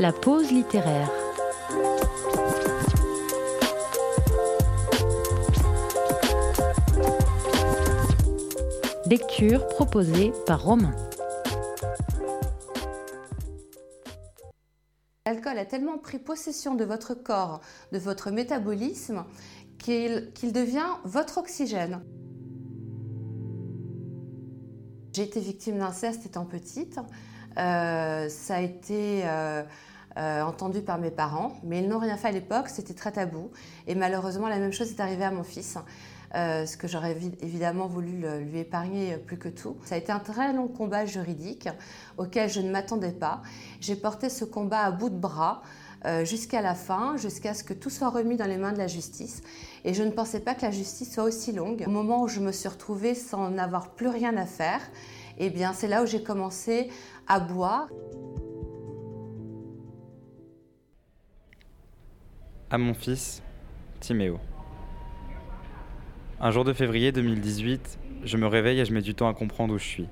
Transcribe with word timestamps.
La 0.00 0.12
pause 0.12 0.50
littéraire. 0.50 1.10
Lecture 9.04 9.68
proposée 9.68 10.32
par 10.46 10.64
Romain. 10.64 10.96
L'alcool 15.26 15.58
a 15.58 15.66
tellement 15.66 15.98
pris 15.98 16.18
possession 16.18 16.74
de 16.74 16.84
votre 16.86 17.12
corps, 17.12 17.60
de 17.92 17.98
votre 17.98 18.30
métabolisme, 18.30 19.26
qu'il 19.76 20.32
devient 20.42 20.96
votre 21.04 21.36
oxygène. 21.36 22.00
J'ai 25.12 25.24
été 25.24 25.40
victime 25.40 25.78
d'inceste 25.78 26.24
étant 26.24 26.46
petite. 26.46 26.98
Euh, 27.58 28.28
ça 28.30 28.56
a 28.56 28.60
été 28.60 29.22
euh, 29.24 29.62
euh, 30.16 30.42
entendu 30.42 30.80
par 30.82 30.98
mes 30.98 31.10
parents, 31.10 31.52
mais 31.62 31.80
ils 31.80 31.88
n'ont 31.88 31.98
rien 31.98 32.16
fait 32.16 32.28
à 32.28 32.32
l'époque, 32.32 32.68
c'était 32.68 32.94
très 32.94 33.12
tabou. 33.12 33.50
Et 33.86 33.94
malheureusement, 33.94 34.48
la 34.48 34.58
même 34.58 34.72
chose 34.72 34.90
est 34.90 35.00
arrivée 35.00 35.24
à 35.24 35.30
mon 35.30 35.44
fils. 35.44 35.78
ce 36.34 36.76
que 36.76 36.86
j'aurais 36.86 37.16
évidemment 37.40 37.86
voulu 37.86 38.24
lui 38.40 38.60
épargner 38.60 39.16
plus 39.16 39.36
que 39.38 39.48
tout. 39.48 39.76
Ça 39.84 39.96
a 39.96 39.98
été 39.98 40.12
un 40.12 40.20
très 40.20 40.52
long 40.52 40.68
combat 40.68 41.04
juridique 41.04 41.68
auquel 42.18 42.48
je 42.48 42.60
ne 42.60 42.70
m'attendais 42.70 43.12
pas. 43.12 43.42
J'ai 43.80 43.96
porté 43.96 44.28
ce 44.28 44.44
combat 44.44 44.80
à 44.80 44.90
bout 44.90 45.10
de 45.10 45.18
bras. 45.18 45.62
jusqu'à 46.24 46.62
la 46.62 46.74
fin, 46.74 47.16
jusqu'à 47.16 47.52
ce 47.52 47.64
que 47.64 47.74
tout 47.74 47.90
soit 47.90 48.10
remis 48.10 48.36
dans 48.36 48.46
les 48.46 48.58
mains 48.58 48.72
de 48.72 48.78
la 48.78 48.86
justice. 48.86 49.42
Et 49.84 49.92
je 49.92 50.02
ne 50.02 50.10
pensais 50.10 50.40
pas 50.40 50.54
que 50.54 50.62
la 50.62 50.70
justice 50.70 51.12
soit 51.12 51.24
aussi 51.24 51.52
longue. 51.52 51.84
Au 51.86 51.90
moment 51.90 52.22
où 52.22 52.28
je 52.28 52.40
me 52.40 52.52
suis 52.52 52.68
retrouvée 52.68 53.14
sans 53.14 53.50
n'avoir 53.50 53.90
plus 53.90 54.08
rien 54.08 54.36
à 54.36 54.46
faire, 54.46 54.80
eh 55.38 55.50
bien 55.50 55.72
c'est 55.72 55.88
là 55.88 56.02
où 56.02 56.06
j'ai 56.06 56.22
commencé 56.22 56.90
à 57.26 57.40
boire. 57.40 57.88
À 62.72 62.78
mon 62.78 62.94
fils, 62.94 63.42
Timéo. 63.98 64.38
Un 66.40 66.52
jour 66.52 66.62
de 66.62 66.72
février 66.72 67.10
2018, 67.10 67.98
je 68.22 68.36
me 68.36 68.46
réveille 68.46 68.78
et 68.78 68.84
je 68.84 68.94
mets 68.94 69.02
du 69.02 69.12
temps 69.12 69.28
à 69.28 69.34
comprendre 69.34 69.74
où 69.74 69.78
je 69.78 69.84
suis. 69.84 70.06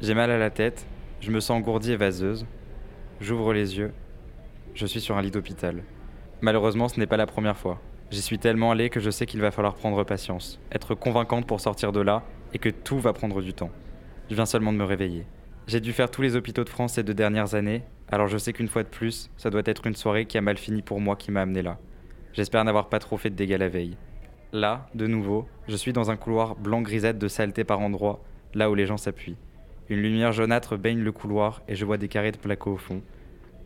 J'ai 0.00 0.14
mal 0.14 0.30
à 0.30 0.38
la 0.38 0.48
tête, 0.48 0.86
je 1.20 1.30
me 1.30 1.40
sens 1.40 1.58
engourdie 1.58 1.92
et 1.92 1.96
vaseuse. 1.96 2.46
J'ouvre 3.20 3.52
les 3.52 3.76
yeux, 3.76 3.92
je 4.72 4.86
suis 4.86 5.02
sur 5.02 5.18
un 5.18 5.20
lit 5.20 5.30
d'hôpital. 5.30 5.82
Malheureusement, 6.40 6.88
ce 6.88 6.98
n'est 6.98 7.06
pas 7.06 7.18
la 7.18 7.26
première 7.26 7.58
fois. 7.58 7.78
J'y 8.10 8.22
suis 8.22 8.38
tellement 8.38 8.70
allé 8.70 8.88
que 8.88 8.98
je 8.98 9.10
sais 9.10 9.26
qu'il 9.26 9.42
va 9.42 9.50
falloir 9.50 9.74
prendre 9.74 10.02
patience, 10.02 10.58
être 10.72 10.94
convaincante 10.94 11.46
pour 11.46 11.60
sortir 11.60 11.92
de 11.92 12.00
là 12.00 12.22
et 12.54 12.58
que 12.58 12.70
tout 12.70 12.98
va 12.98 13.12
prendre 13.12 13.42
du 13.42 13.52
temps. 13.52 13.70
Je 14.30 14.36
viens 14.36 14.46
seulement 14.46 14.72
de 14.72 14.78
me 14.78 14.84
réveiller. 14.84 15.26
J'ai 15.66 15.80
dû 15.80 15.92
faire 15.92 16.10
tous 16.10 16.22
les 16.22 16.34
hôpitaux 16.34 16.64
de 16.64 16.70
France 16.70 16.94
ces 16.94 17.02
deux 17.02 17.12
dernières 17.12 17.54
années, 17.54 17.82
alors 18.10 18.26
je 18.26 18.38
sais 18.38 18.54
qu'une 18.54 18.68
fois 18.68 18.84
de 18.84 18.88
plus, 18.88 19.30
ça 19.36 19.50
doit 19.50 19.60
être 19.66 19.86
une 19.86 19.94
soirée 19.94 20.24
qui 20.24 20.38
a 20.38 20.40
mal 20.40 20.56
fini 20.56 20.80
pour 20.80 20.98
moi 20.98 21.14
qui 21.14 21.30
m'a 21.30 21.42
amené 21.42 21.60
là. 21.60 21.76
J'espère 22.32 22.64
n'avoir 22.64 22.88
pas 22.88 22.98
trop 22.98 23.16
fait 23.16 23.30
de 23.30 23.34
dégâts 23.34 23.58
la 23.58 23.68
veille. 23.68 23.96
Là, 24.52 24.88
de 24.94 25.06
nouveau, 25.06 25.46
je 25.68 25.76
suis 25.76 25.92
dans 25.92 26.10
un 26.10 26.16
couloir 26.16 26.56
blanc 26.56 26.82
grisette 26.82 27.18
de 27.18 27.28
saleté 27.28 27.64
par 27.64 27.80
endroits, 27.80 28.22
là 28.54 28.70
où 28.70 28.74
les 28.74 28.86
gens 28.86 28.96
s'appuient. 28.96 29.36
Une 29.88 30.00
lumière 30.00 30.32
jaunâtre 30.32 30.76
baigne 30.76 31.00
le 31.00 31.12
couloir 31.12 31.62
et 31.68 31.74
je 31.74 31.84
vois 31.84 31.98
des 31.98 32.08
carrés 32.08 32.32
de 32.32 32.36
placo 32.36 32.72
au 32.72 32.76
fond. 32.76 33.02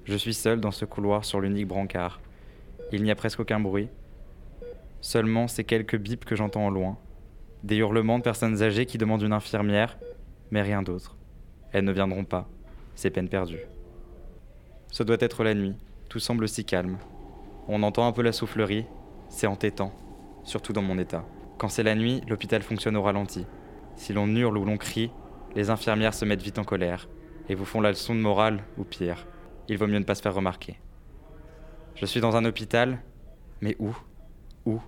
Je 0.04 0.16
suis 0.16 0.34
seul 0.34 0.60
dans 0.60 0.70
ce 0.70 0.84
couloir 0.84 1.24
sur 1.24 1.40
l'unique 1.40 1.68
brancard. 1.68 2.20
Il 2.92 3.02
n'y 3.02 3.10
a 3.10 3.14
presque 3.14 3.40
aucun 3.40 3.60
bruit, 3.60 3.88
Seulement 5.04 5.48
ces 5.48 5.64
quelques 5.64 5.98
bips 5.98 6.24
que 6.24 6.34
j'entends 6.34 6.66
au 6.66 6.70
loin. 6.70 6.96
Des 7.62 7.76
hurlements 7.76 8.16
de 8.16 8.22
personnes 8.22 8.62
âgées 8.62 8.86
qui 8.86 8.96
demandent 8.96 9.20
une 9.20 9.34
infirmière, 9.34 9.98
mais 10.50 10.62
rien 10.62 10.82
d'autre. 10.82 11.14
Elles 11.72 11.84
ne 11.84 11.92
viendront 11.92 12.24
pas. 12.24 12.48
C'est 12.94 13.10
peine 13.10 13.28
perdue. 13.28 13.60
Ce 14.90 15.02
doit 15.02 15.18
être 15.20 15.44
la 15.44 15.52
nuit. 15.52 15.76
Tout 16.08 16.20
semble 16.20 16.48
si 16.48 16.64
calme. 16.64 16.96
On 17.68 17.82
entend 17.82 18.06
un 18.06 18.12
peu 18.12 18.22
la 18.22 18.32
soufflerie. 18.32 18.86
C'est 19.28 19.46
entêtant, 19.46 19.92
surtout 20.42 20.72
dans 20.72 20.82
mon 20.82 20.98
état. 20.98 21.24
Quand 21.58 21.68
c'est 21.68 21.82
la 21.82 21.94
nuit, 21.94 22.20
l'hôpital 22.28 22.62
fonctionne 22.62 22.96
au 22.96 23.02
ralenti. 23.02 23.46
Si 23.96 24.12
l'on 24.12 24.26
hurle 24.28 24.58
ou 24.58 24.64
l'on 24.64 24.76
crie, 24.76 25.10
les 25.54 25.70
infirmières 25.70 26.14
se 26.14 26.24
mettent 26.24 26.42
vite 26.42 26.58
en 26.58 26.64
colère 26.64 27.08
et 27.48 27.54
vous 27.54 27.64
font 27.64 27.80
la 27.80 27.90
leçon 27.90 28.14
de 28.14 28.20
morale 28.20 28.64
ou 28.76 28.84
pire. 28.84 29.26
Il 29.68 29.78
vaut 29.78 29.86
mieux 29.86 29.98
ne 29.98 30.04
pas 30.04 30.14
se 30.14 30.22
faire 30.22 30.34
remarquer. 30.34 30.78
Je 31.94 32.06
suis 32.06 32.20
dans 32.20 32.36
un 32.36 32.44
hôpital, 32.44 32.98
mais 33.60 33.76
où? 33.78 33.96
Où? 34.66 34.80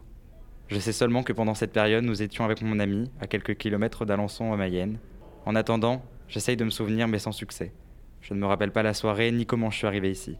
Je 0.68 0.78
sais 0.78 0.92
seulement 0.92 1.22
que 1.22 1.32
pendant 1.32 1.54
cette 1.54 1.72
période, 1.72 2.04
nous 2.04 2.22
étions 2.22 2.44
avec 2.44 2.60
mon 2.62 2.80
ami, 2.80 3.10
à 3.20 3.26
quelques 3.26 3.56
kilomètres 3.56 4.04
d'Alençon 4.04 4.52
à 4.52 4.56
Mayenne. 4.56 4.98
En 5.44 5.54
attendant, 5.54 6.02
j'essaye 6.28 6.56
de 6.56 6.64
me 6.64 6.70
souvenir, 6.70 7.06
mais 7.06 7.20
sans 7.20 7.32
succès. 7.32 7.72
Je 8.20 8.34
ne 8.34 8.40
me 8.40 8.46
rappelle 8.46 8.72
pas 8.72 8.82
la 8.82 8.94
soirée 8.94 9.30
ni 9.30 9.46
comment 9.46 9.70
je 9.70 9.78
suis 9.78 9.86
arrivé 9.86 10.10
ici. 10.10 10.36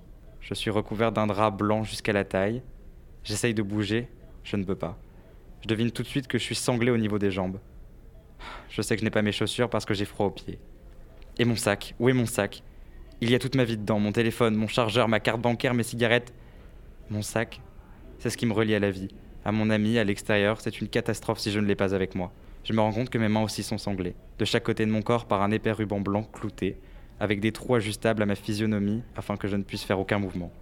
Je 0.47 0.55
suis 0.55 0.71
recouvert 0.71 1.11
d'un 1.11 1.27
drap 1.27 1.51
blanc 1.51 1.83
jusqu'à 1.83 2.13
la 2.13 2.25
taille. 2.25 2.63
J'essaye 3.25 3.53
de 3.53 3.63
bouger, 3.63 4.09
je 4.45 4.57
ne 4.57 4.63
peux 4.63 4.77
pas. 4.77 4.97
Je 5.63 5.67
devine 5.67 5.91
tout 5.91 6.03
de 6.03 6.09
suite 6.09 6.29
que 6.29 6.39
je 6.39 6.45
suis 6.45 6.55
sanglé 6.55 6.93
au 6.93 6.97
niveau 6.97 7.19
des 7.19 7.33
jambes. 7.33 7.59
Je 8.71 8.81
sais 8.81 8.95
que 8.95 9.01
je 9.01 9.05
n'ai 9.05 9.11
pas 9.11 9.23
mes 9.23 9.33
chaussures 9.33 9.69
parce 9.69 9.85
que 9.85 9.93
j'ai 9.93 10.05
froid 10.05 10.27
aux 10.27 10.31
pieds. 10.31 10.61
Et 11.39 11.45
mon 11.45 11.57
sac 11.57 11.97
Où 11.99 12.09
est 12.09 12.13
mon 12.13 12.27
sac? 12.27 12.63
Il 13.21 13.31
y 13.31 13.35
a 13.35 13.41
toute 13.41 13.57
ma 13.57 13.65
vie 13.65 13.77
dedans, 13.77 13.99
mon 13.99 14.13
téléphone, 14.13 14.55
mon 14.55 14.69
chargeur, 14.69 15.09
ma 15.09 15.19
carte 15.19 15.41
bancaire, 15.41 15.75
mes 15.75 15.83
cigarettes. 15.83 16.33
Mon 17.11 17.23
sac, 17.23 17.61
c'est 18.19 18.31
ce 18.31 18.37
qui 18.37 18.47
me 18.47 18.53
relie 18.53 18.75
à 18.75 18.79
la 18.79 18.91
vie 18.91 19.09
à 19.47 19.53
mon 19.53 19.71
ami 19.71 19.97
à 19.97 20.03
l'extérieur, 20.03 20.61
c'est 20.61 20.81
une 20.81 20.89
catastrophe 20.89 21.39
si 21.39 21.53
je 21.53 21.61
ne 21.61 21.67
l'ai 21.67 21.77
pas 21.77 21.95
avec 21.95 22.17
moi. 22.17 22.33
Je 22.65 22.73
me 22.73 22.81
rends 22.81 22.93
compte 22.93 23.11
que 23.11 23.17
mes 23.17 23.29
mains 23.29 23.45
aussi 23.45 23.63
sont 23.63 23.79
sanglées, 23.79 24.17
de 24.41 24.45
chaque 24.45 24.65
côté 24.65 24.85
de 24.85 24.91
mon 24.91 25.03
corps 25.03 25.27
par 25.27 25.41
un 25.41 25.53
épais 25.53 25.71
ruban 25.71 26.01
blanc 26.01 26.25
clouté, 26.25 26.81
avec 27.21 27.41
des 27.41 27.53
trous 27.53 27.75
ajustables 27.75 28.23
à 28.23 28.27
ma 28.27 28.35
physionomie 28.35 29.03
afin 29.17 29.37
que 29.37 29.49
je 29.49 29.57
ne 29.57 29.63
puisse 29.63 29.85
faire 29.85 29.99
aucun 29.99 30.19
mouvement. 30.19 30.53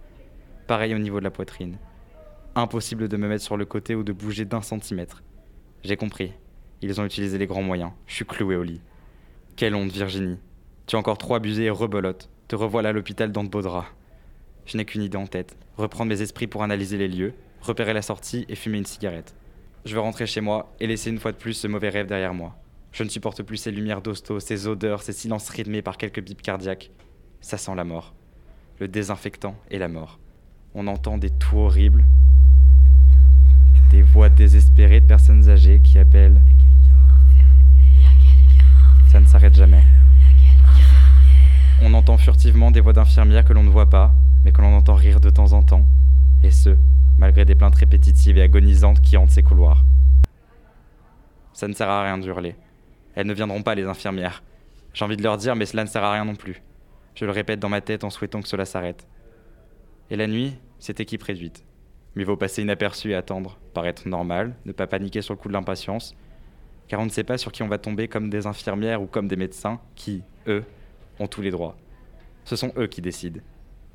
Pareil 0.67 0.95
au 0.95 0.99
niveau 0.99 1.19
de 1.19 1.23
la 1.23 1.31
poitrine. 1.31 1.77
Impossible 2.55 3.07
de 3.07 3.17
me 3.17 3.27
mettre 3.27 3.43
sur 3.43 3.57
le 3.57 3.65
côté 3.65 3.95
ou 3.95 4.03
de 4.03 4.13
bouger 4.13 4.45
d'un 4.45 4.61
centimètre. 4.61 5.23
J'ai 5.83 5.97
compris. 5.97 6.33
Ils 6.81 6.99
ont 6.99 7.05
utilisé 7.05 7.37
les 7.37 7.47
grands 7.47 7.61
moyens. 7.61 7.91
Je 8.07 8.15
suis 8.15 8.25
cloué 8.25 8.55
au 8.55 8.63
lit. 8.63 8.81
Quelle 9.55 9.75
honte, 9.75 9.91
Virginie. 9.91 10.37
Tu 10.87 10.95
as 10.95 10.99
encore 10.99 11.17
trop 11.17 11.35
abusé 11.35 11.65
et 11.65 11.69
rebelote. 11.69 12.29
Te 12.47 12.55
revoilà 12.55 12.89
à 12.89 12.91
l'hôpital 12.93 13.31
dans 13.31 13.43
de 13.43 13.49
beaux 13.49 13.61
draps. 13.61 13.87
Je 14.65 14.77
n'ai 14.77 14.85
qu'une 14.85 15.03
idée 15.03 15.17
en 15.17 15.27
tête. 15.27 15.57
Reprendre 15.77 16.09
mes 16.09 16.21
esprits 16.21 16.47
pour 16.47 16.63
analyser 16.63 16.97
les 16.97 17.07
lieux, 17.07 17.33
repérer 17.61 17.93
la 17.93 18.01
sortie 18.01 18.45
et 18.49 18.55
fumer 18.55 18.77
une 18.77 18.85
cigarette. 18.85 19.35
Je 19.85 19.93
veux 19.93 20.01
rentrer 20.01 20.25
chez 20.25 20.41
moi 20.41 20.73
et 20.79 20.87
laisser 20.87 21.09
une 21.09 21.19
fois 21.19 21.31
de 21.31 21.37
plus 21.37 21.53
ce 21.53 21.67
mauvais 21.67 21.89
rêve 21.89 22.07
derrière 22.07 22.33
moi. 22.33 22.55
Je 22.95 23.03
ne 23.03 23.09
supporte 23.09 23.43
plus 23.43 23.57
ces 23.57 23.71
lumières 23.71 24.01
d'hosto, 24.01 24.39
ces 24.39 24.67
odeurs, 24.67 25.01
ces 25.01 25.11
silences 25.11 25.49
rythmés 25.49 25.81
par 25.81 25.97
quelques 25.97 26.23
bips 26.23 26.41
cardiaques. 26.41 26.91
Ça 27.41 27.57
sent 27.57 27.75
la 27.75 27.83
mort. 27.83 28.13
Le 28.79 28.87
désinfectant 28.87 29.57
et 29.69 29.77
la 29.77 29.89
mort. 29.89 30.17
On 30.73 30.87
entend 30.87 31.17
des 31.17 31.29
toux 31.29 31.57
horribles, 31.57 32.05
des 33.91 34.01
voix 34.01 34.29
désespérées 34.29 35.01
de 35.01 35.07
personnes 35.07 35.49
âgées 35.49 35.81
qui 35.81 35.97
appellent. 35.97 36.39
Ça 39.09 39.19
ne 39.19 39.25
s'arrête 39.25 39.55
jamais. 39.55 39.83
On 41.81 41.93
entend 41.95 42.17
furtivement 42.17 42.71
des 42.71 42.79
voix 42.79 42.93
d'infirmières 42.93 43.43
que 43.43 43.51
l'on 43.51 43.63
ne 43.63 43.69
voit 43.69 43.89
pas, 43.89 44.15
mais 44.45 44.53
que 44.53 44.61
l'on 44.61 44.73
entend 44.73 44.95
rire 44.95 45.19
de 45.19 45.29
temps 45.29 45.51
en 45.51 45.63
temps, 45.63 45.85
et 46.43 46.51
ce, 46.51 46.77
malgré 47.17 47.43
des 47.43 47.55
plaintes 47.55 47.75
répétitives 47.75 48.37
et 48.37 48.43
agonisantes 48.43 49.01
qui 49.01 49.17
hantent 49.17 49.31
ces 49.31 49.43
couloirs. 49.43 49.83
Ça 51.51 51.67
ne 51.67 51.73
sert 51.73 51.89
à 51.89 52.03
rien 52.03 52.17
de 52.17 52.25
hurler. 52.25 52.55
Elles 53.15 53.27
ne 53.27 53.33
viendront 53.33 53.63
pas, 53.63 53.75
les 53.75 53.85
infirmières. 53.85 54.43
J'ai 54.93 55.05
envie 55.05 55.17
de 55.17 55.23
leur 55.23 55.37
dire, 55.37 55.55
mais 55.55 55.65
cela 55.65 55.83
ne 55.83 55.89
sert 55.89 56.03
à 56.03 56.13
rien 56.13 56.25
non 56.25 56.35
plus. 56.35 56.61
Je 57.15 57.25
le 57.25 57.31
répète 57.31 57.59
dans 57.59 57.69
ma 57.69 57.81
tête 57.81 58.03
en 58.03 58.09
souhaitant 58.09 58.41
que 58.41 58.47
cela 58.47 58.65
s'arrête. 58.65 59.07
Et 60.09 60.15
la 60.15 60.27
nuit, 60.27 60.55
c'est 60.79 60.99
équipe 60.99 61.23
réduite. 61.23 61.65
Mieux 62.15 62.25
vaut 62.25 62.37
passer 62.37 62.61
inaperçu 62.61 63.11
et 63.11 63.15
attendre, 63.15 63.57
paraître 63.73 64.07
normal, 64.07 64.55
ne 64.65 64.71
pas 64.71 64.87
paniquer 64.87 65.21
sur 65.21 65.33
le 65.33 65.39
coup 65.39 65.47
de 65.47 65.53
l'impatience, 65.53 66.15
car 66.87 66.99
on 66.99 67.05
ne 67.05 67.09
sait 67.09 67.23
pas 67.23 67.37
sur 67.37 67.51
qui 67.51 67.63
on 67.63 67.67
va 67.67 67.77
tomber 67.77 68.07
comme 68.07 68.29
des 68.29 68.47
infirmières 68.47 69.01
ou 69.01 69.05
comme 69.05 69.27
des 69.27 69.35
médecins 69.35 69.81
qui, 69.95 70.23
eux, 70.47 70.63
ont 71.19 71.27
tous 71.27 71.41
les 71.41 71.51
droits. 71.51 71.75
Ce 72.43 72.55
sont 72.55 72.71
eux 72.77 72.87
qui 72.87 73.01
décident. 73.01 73.41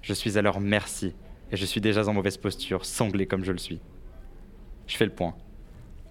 Je 0.02 0.12
suis 0.12 0.36
à 0.36 0.42
leur 0.42 0.60
merci 0.60 1.14
et 1.52 1.56
je 1.56 1.64
suis 1.64 1.80
déjà 1.80 2.06
en 2.08 2.14
mauvaise 2.14 2.36
posture, 2.36 2.84
sanglé 2.84 3.26
comme 3.26 3.44
je 3.44 3.52
le 3.52 3.58
suis. 3.58 3.80
Je 4.86 4.96
fais 4.96 5.04
le 5.04 5.12
point. 5.12 5.34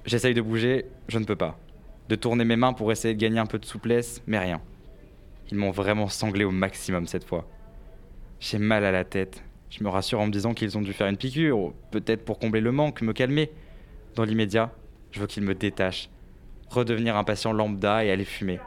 J'essaye 0.05 0.33
de 0.33 0.41
bouger, 0.41 0.85
je 1.07 1.19
ne 1.19 1.25
peux 1.25 1.35
pas. 1.35 1.59
De 2.09 2.15
tourner 2.15 2.43
mes 2.43 2.55
mains 2.55 2.73
pour 2.73 2.91
essayer 2.91 3.13
de 3.13 3.19
gagner 3.19 3.37
un 3.37 3.45
peu 3.45 3.59
de 3.59 3.65
souplesse, 3.65 4.23
mais 4.25 4.39
rien. 4.39 4.59
Ils 5.51 5.57
m'ont 5.57 5.69
vraiment 5.69 6.07
sanglé 6.07 6.43
au 6.43 6.49
maximum 6.49 7.05
cette 7.05 7.23
fois. 7.23 7.47
J'ai 8.39 8.57
mal 8.57 8.83
à 8.83 8.91
la 8.91 9.03
tête. 9.03 9.43
Je 9.69 9.83
me 9.83 9.89
rassure 9.89 10.19
en 10.19 10.25
me 10.25 10.31
disant 10.31 10.55
qu'ils 10.55 10.75
ont 10.75 10.81
dû 10.81 10.91
faire 10.91 11.05
une 11.05 11.17
piqûre, 11.17 11.71
peut-être 11.91 12.25
pour 12.25 12.39
combler 12.39 12.61
le 12.61 12.71
manque, 12.71 13.03
me 13.03 13.13
calmer. 13.13 13.51
Dans 14.15 14.23
l'immédiat, 14.23 14.71
je 15.11 15.19
veux 15.19 15.27
qu'ils 15.27 15.43
me 15.43 15.53
détachent, 15.53 16.09
redevenir 16.69 17.15
un 17.15 17.23
patient 17.23 17.53
lambda 17.53 18.03
et 18.03 18.09
aller 18.09 18.25
fumer. 18.25 18.59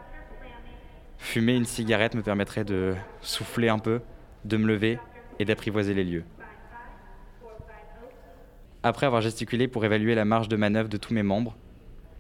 Fumer 1.19 1.57
une 1.57 1.65
cigarette 1.65 2.15
me 2.15 2.23
permettrait 2.23 2.65
de 2.65 2.95
souffler 3.23 3.69
un 3.69 3.81
peu, 3.81 4.03
de 4.45 4.57
me 4.57 4.69
lever 4.69 5.01
et 5.41 5.45
d'apprivoiser 5.45 5.95
les 5.95 6.05
lieux. 6.05 6.25
Après 8.85 9.07
avoir 9.07 9.21
gesticulé 9.21 9.67
pour 9.67 9.85
évaluer 9.85 10.15
la 10.15 10.25
marge 10.25 10.49
de 10.49 10.57
manœuvre 10.57 10.89
de 10.89 10.97
tous 10.97 11.13
mes 11.13 11.25
membres, 11.25 11.57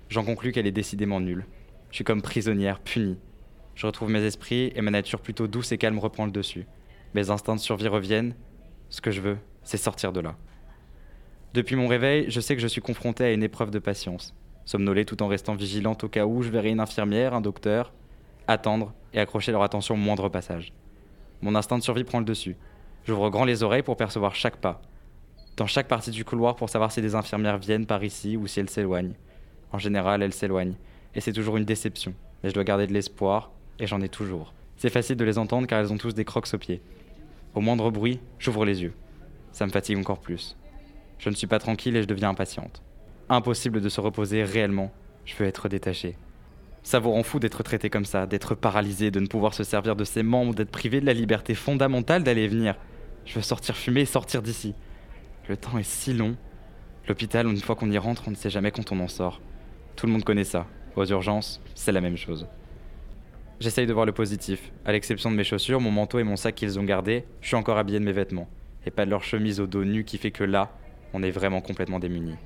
j'en 0.08 0.25
conclus 0.25 0.52
qu'elle 0.52 0.66
est 0.66 0.72
décidément 0.72 1.20
nulle. 1.20 1.46
Je 1.90 1.96
suis 1.96 2.04
comme 2.04 2.22
prisonnière, 2.22 2.81
punie. 2.81 3.19
Je 3.75 3.87
retrouve 3.87 4.10
mes 4.10 4.22
esprits 4.22 4.72
et 4.75 4.82
ma 4.82 4.90
nature 4.90 5.20
plutôt 5.20 5.46
douce 5.46 5.72
et 5.72 5.78
calme 5.78 5.99
reprend 5.99 6.26
le 6.26 6.32
dessus. 6.32 6.66
Mes 7.14 7.31
instincts 7.31 7.56
de 7.56 7.60
survie 7.60 7.88
reviennent 7.88 8.34
Ce 8.88 9.00
que 9.00 9.10
je 9.10 9.20
veux, 9.20 9.38
c'est 9.62 9.76
sortir 9.76 10.12
de 10.12 10.20
là. 10.20 10.37
Depuis 11.54 11.76
mon 11.76 11.87
réveil, 11.87 12.26
je 12.28 12.40
sais 12.40 12.56
que 12.56 12.62
je 12.62 12.66
suis 12.66 12.81
confronté 12.81 13.25
à 13.25 13.32
une 13.32 13.43
épreuve 13.43 13.70
de 13.70 13.78
patience. 13.78 14.34
Somnoler 14.64 15.04
tout 15.04 15.22
en 15.22 15.28
restant 15.28 15.54
vigilante 15.54 16.04
au 16.04 16.08
cas 16.08 16.25
où 16.25 16.43
je 16.43 16.50
verrai 16.50 16.70
une 16.70 16.81
infirmière, 16.81 17.34
un 17.34 17.40
docteur, 17.40 17.93
attendre 18.49 18.94
et 19.12 19.20
accrocher 19.20 19.52
leur 19.52 19.62
attention 19.62 19.94
au 19.94 19.99
moindre 19.99 20.28
passage. 20.28 20.72
Mon 21.43 21.54
instinct 21.54 21.78
de 21.78 21.82
survie 21.82 22.04
prend 22.04 22.20
le 22.20 22.25
dessus. 22.25 22.56
J'ouvre 23.04 23.31
grand 23.31 23.44
les 23.44 23.62
oreilles 23.62 23.82
pour 23.82 23.96
percevoir 23.96 24.34
chaque 24.34 24.56
pas. 24.56 24.81
Dans 25.56 25.66
chaque 25.66 25.88
partie 25.88 26.10
du 26.10 26.25
couloir 26.25 26.56
pour 26.56 26.70
savoir 26.70 26.93
si 26.93 27.02
des 27.02 27.14
infirmières 27.14 27.58
viennent 27.58 27.87
par 27.87 28.02
ici 28.04 28.37
ou 28.37 28.46
si 28.46 28.60
elles 28.60 28.70
s'éloignent. 28.70 29.14
En 29.73 29.79
général, 29.79 30.23
elles 30.23 30.33
s'éloignent. 30.33 30.77
Et 31.15 31.21
c'est 31.21 31.33
toujours 31.33 31.57
une 31.57 31.65
déception. 31.65 32.15
Mais 32.43 32.51
je 32.51 32.55
dois 32.55 32.65
garder 32.65 32.87
de 32.87 32.93
l'espoir, 32.93 33.51
et 33.79 33.87
j'en 33.87 34.01
ai 34.01 34.09
toujours. 34.09 34.55
C'est 34.77 34.91
facile 34.91 35.17
de 35.17 35.25
les 35.25 35.39
entendre 35.39 35.67
car 35.67 35.81
elles 35.81 35.93
ont 35.93 35.99
tous 35.99 36.15
des 36.15 36.25
crocs 36.25 36.53
aux 36.53 36.59
pieds. 36.59 36.83
Au 37.55 37.61
moindre 37.61 37.91
bruit, 37.91 38.21
j'ouvre 38.39 38.65
les 38.65 38.83
yeux. 38.83 38.95
Ça 39.53 39.67
me 39.67 39.71
fatigue 39.71 39.99
encore 39.99 40.21
plus. 40.21 40.57
Je 41.19 41.29
ne 41.29 41.35
suis 41.35 41.47
pas 41.47 41.59
tranquille 41.59 41.97
et 41.97 42.03
je 42.03 42.09
deviens 42.09 42.31
impatiente. 42.31 42.83
Impossible 43.29 43.81
de 43.81 43.89
se 43.89 44.01
reposer 44.01 44.43
réellement. 44.43 44.91
Je 45.25 45.37
veux 45.37 45.47
être 45.47 45.69
détaché. 45.69 46.17
Ça 46.83 46.99
vous 46.99 47.13
rend 47.13 47.23
fou 47.23 47.39
d'être 47.39 47.63
traité 47.63 47.91
comme 47.91 48.05
ça, 48.05 48.27
d'être 48.27 48.57
paralysé, 48.57 49.11
de 49.13 49.21
ne 49.21 49.29
pouvoir 49.29 49.55
se 49.55 49.63
servir 49.63 49.95
de 49.95 50.05
ses 50.05 50.25
membres, 50.25 50.55
d'être 50.55 50.71
privé 50.71 51.01
de 51.01 51.07
la 51.07 51.13
liberté 51.13 51.55
fondamentale 51.55 52.25
d'aller 52.25 52.49
venir. 52.49 52.75
Je 53.25 53.35
veux 53.35 53.43
sortir 53.43 53.77
fumer 53.77 54.01
et 54.01 54.07
sortir 54.07 54.43
d'ici. 54.43 54.75
Le 55.49 55.57
temps 55.57 55.79
est 55.79 55.89
si 55.89 56.13
long. 56.13 56.37
L'hôpital, 57.07 57.47
une 57.47 57.61
fois 57.61 57.77
qu'on 57.77 57.91
y 57.91 57.99
rentre, 57.99 58.25
on 58.27 58.31
ne 58.33 58.37
sait 58.37 58.51
jamais 58.51 58.73
quand 58.73 58.91
on 58.91 58.99
en 58.99 59.09
sort. 59.09 59.41
Tout 59.97 60.06
le 60.06 60.12
monde 60.12 60.25
connaît 60.25 60.44
ça. 60.44 60.67
Aux 60.97 61.06
urgences, 61.06 61.61
c'est 61.75 61.93
la 61.93 62.00
même 62.00 62.17
chose. 62.17 62.47
J'essaye 63.61 63.87
de 63.87 63.93
voir 63.93 64.06
le 64.06 64.12
positif. 64.12 64.73
À 64.85 64.93
l'exception 64.93 65.31
de 65.31 65.37
mes 65.37 65.44
chaussures, 65.44 65.81
mon 65.81 65.91
manteau 65.91 66.19
et 66.19 66.25
mon 66.25 66.37
sac 66.37 66.55
qu'ils 66.55 66.79
ont 66.79 66.85
gardés, 66.85 67.25
je 67.41 67.49
suis 67.49 67.56
encore 67.56 67.79
habillé 67.79 68.00
de 68.00 68.05
mes 68.05 68.12
vêtements. 68.12 68.49
Et 68.87 68.91
pas 68.91 69.05
de 69.05 69.11
leur 69.11 69.23
chemise 69.23 69.61
au 69.61 69.67
dos 69.67 69.85
nu 69.85 70.05
qui 70.05 70.19
fait 70.19 70.33
que 70.33 70.43
là, 70.43 70.73
on 71.15 71.23
est 71.23 71.31
vraiment 71.31 71.61
complètement 71.61 72.00
démunis. 72.00 72.37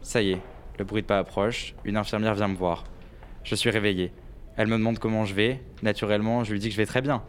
Ça 0.00 0.22
y 0.22 0.32
est, 0.32 0.40
le 0.78 0.84
bruit 0.84 1.02
de 1.02 1.06
pas 1.06 1.18
approche, 1.18 1.74
une 1.84 1.96
infirmière 1.96 2.34
vient 2.34 2.48
me 2.48 2.56
voir. 2.56 2.84
Je 3.42 3.54
suis 3.54 3.70
réveillé. 3.70 4.12
Elle 4.56 4.68
me 4.68 4.78
demande 4.78 4.98
comment 4.98 5.24
je 5.24 5.34
vais. 5.34 5.60
Naturellement, 5.82 6.44
je 6.44 6.52
lui 6.52 6.60
dis 6.60 6.68
que 6.68 6.72
je 6.72 6.78
vais 6.78 6.86
très 6.86 7.02
bien. 7.02 7.22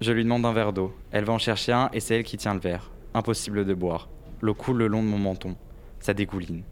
Je 0.00 0.12
lui 0.12 0.22
demande 0.22 0.46
un 0.46 0.52
verre 0.52 0.72
d'eau. 0.72 0.94
Elle 1.10 1.24
va 1.24 1.32
en 1.32 1.38
chercher 1.38 1.72
un 1.72 1.90
et 1.92 2.00
c'est 2.00 2.16
elle 2.16 2.22
qui 2.22 2.36
tient 2.36 2.54
le 2.54 2.60
verre. 2.60 2.92
Impossible 3.14 3.64
de 3.64 3.74
boire. 3.74 4.08
L'eau 4.40 4.54
coule 4.54 4.78
le 4.78 4.86
long 4.86 5.02
de 5.02 5.08
mon 5.08 5.18
menton. 5.18 5.56
Ça 5.98 6.14
dégouline. 6.14 6.62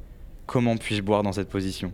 Comment 0.46 0.76
puis-je 0.76 1.02
boire 1.02 1.24
dans 1.24 1.32
cette 1.32 1.48
position? 1.48 1.92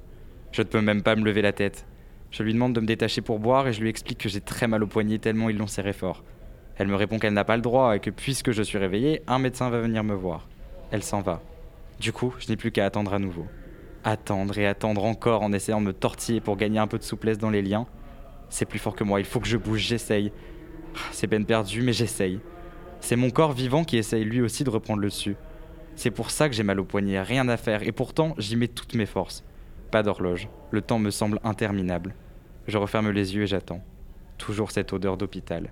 Je 0.53 0.61
ne 0.61 0.67
peux 0.67 0.83
même 0.83 1.03
pas 1.03 1.17
me 1.17 1.25
lever 1.25 1.41
la 1.41 1.55
tête. 1.55 1.87
Je 2.31 2.43
lui 2.43 2.53
demande 2.53 2.75
de 2.75 2.81
me 2.81 2.87
détacher 2.87 3.23
pour 3.23 3.39
boire 3.39 3.67
et 3.67 3.73
je 3.73 3.81
lui 3.81 3.89
explique 3.89 4.19
que 4.19 4.29
j'ai 4.29 4.43
très 4.43 4.67
mal 4.67 4.83
au 4.83 4.87
poignet 4.87 5.19
tellement 5.19 5.49
ils 5.49 5.57
l'ont 5.57 5.67
serré 5.67 5.95
fort. 5.95 6.23
Elle 6.77 6.89
me 6.89 6.95
répond 6.95 7.19
qu'elle 7.19 7.33
n'a 7.33 7.45
pas 7.45 7.57
le 7.57 7.63
droit 7.63 7.97
et 7.97 8.01
que 8.01 8.11
puisque 8.11 8.53
je 8.53 8.63
suis 8.63 8.77
réveillé, 8.77 9.23
un 9.27 9.39
médecin 9.39 9.71
va 9.71 9.81
venir 9.81 10.05
me 10.05 10.15
voir. 10.15 10.49
Elle 10.91 11.03
s'en 11.03 11.23
va. 11.23 11.41
Du 11.99 12.13
coup, 12.13 12.35
je 12.39 12.49
n'ai 12.49 12.57
plus 12.57 12.73
qu'à 12.73 12.85
attendre 12.85 13.15
à 13.15 13.19
nouveau. 13.19 13.47
Attendre 14.05 14.59
et 14.59 14.67
attendre 14.67 15.05
encore 15.05 15.41
en 15.41 15.53
essayant 15.55 15.81
de 15.81 15.87
me 15.87 15.93
tortiller 15.95 16.43
pour 16.43 16.59
gagner 16.59 16.79
un 16.79 16.87
peu 16.87 16.99
de 16.99 17.05
souplesse 17.05 17.39
dans 17.39 17.51
les 17.51 17.63
liens. 17.63 17.87
C'est 18.51 18.67
plus 18.67 18.79
fort 18.79 18.95
que 18.95 19.05
moi, 19.05 19.19
il 19.19 19.27
faut 19.27 19.41
que 19.41 19.49
je 19.49 19.57
bouge, 19.57 19.81
j'essaye. 19.81 20.31
C'est 21.13 21.27
peine 21.27 21.47
perdue, 21.47 21.81
mais 21.81 21.95
j'essaye. 21.95 22.41
C'est 23.01 23.17
mon 23.17 23.31
corps 23.31 23.53
vivant 23.53 23.85
qui 23.85 23.97
essaye 23.97 24.25
lui 24.25 24.43
aussi 24.43 24.63
de 24.63 24.71
reprendre 24.71 25.01
le 25.01 25.09
dessus. 25.09 25.37
C'est 25.95 26.11
pour 26.11 26.31
ça 26.31 26.49
que 26.49 26.55
j'ai 26.55 26.63
mal 26.63 26.81
au 26.81 26.85
poignet, 26.85 27.21
rien 27.23 27.49
à 27.49 27.57
faire, 27.57 27.83
et 27.83 27.93
pourtant 27.93 28.35
j'y 28.39 28.57
mets 28.57 28.69
toutes 28.69 28.95
mes 28.95 29.07
forces. 29.07 29.45
Pas 29.91 30.03
d'horloge, 30.03 30.49
le 30.71 30.81
temps 30.81 30.99
me 30.99 31.11
semble 31.11 31.39
interminable. 31.45 32.15
Je 32.67 32.79
referme 32.79 33.11
les 33.11 33.35
yeux 33.35 33.43
et 33.43 33.47
j'attends. 33.47 33.83
Toujours 34.39 34.71
cette 34.71 34.93
odeur 34.93 35.17
d'hôpital. 35.17 35.71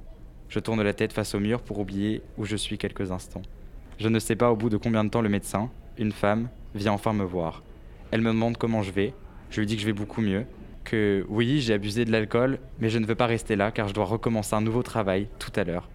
Je 0.48 0.58
tourne 0.58 0.82
la 0.82 0.92
tête 0.92 1.12
face 1.12 1.34
au 1.34 1.40
mur 1.40 1.62
pour 1.62 1.78
oublier 1.78 2.22
où 2.36 2.44
je 2.44 2.56
suis 2.56 2.76
quelques 2.76 3.12
instants. 3.12 3.42
Je 3.98 4.08
ne 4.08 4.18
sais 4.18 4.36
pas 4.36 4.50
au 4.50 4.56
bout 4.56 4.68
de 4.68 4.76
combien 4.76 5.04
de 5.04 5.08
temps 5.10 5.22
le 5.22 5.28
médecin, 5.28 5.70
une 5.96 6.12
femme, 6.12 6.48
vient 6.74 6.92
enfin 6.92 7.12
me 7.12 7.24
voir. 7.24 7.62
Elle 8.10 8.22
me 8.22 8.32
demande 8.32 8.56
comment 8.56 8.82
je 8.82 8.90
vais. 8.90 9.14
Je 9.50 9.60
lui 9.60 9.66
dis 9.66 9.76
que 9.76 9.82
je 9.82 9.86
vais 9.86 9.92
beaucoup 9.92 10.20
mieux. 10.20 10.44
Que 10.84 11.24
oui, 11.28 11.60
j'ai 11.60 11.74
abusé 11.74 12.04
de 12.04 12.12
l'alcool, 12.12 12.58
mais 12.80 12.88
je 12.88 12.98
ne 12.98 13.06
veux 13.06 13.14
pas 13.14 13.26
rester 13.26 13.56
là 13.56 13.70
car 13.70 13.88
je 13.88 13.94
dois 13.94 14.04
recommencer 14.04 14.54
un 14.54 14.60
nouveau 14.60 14.82
travail 14.82 15.28
tout 15.38 15.52
à 15.54 15.64
l'heure. 15.64 15.88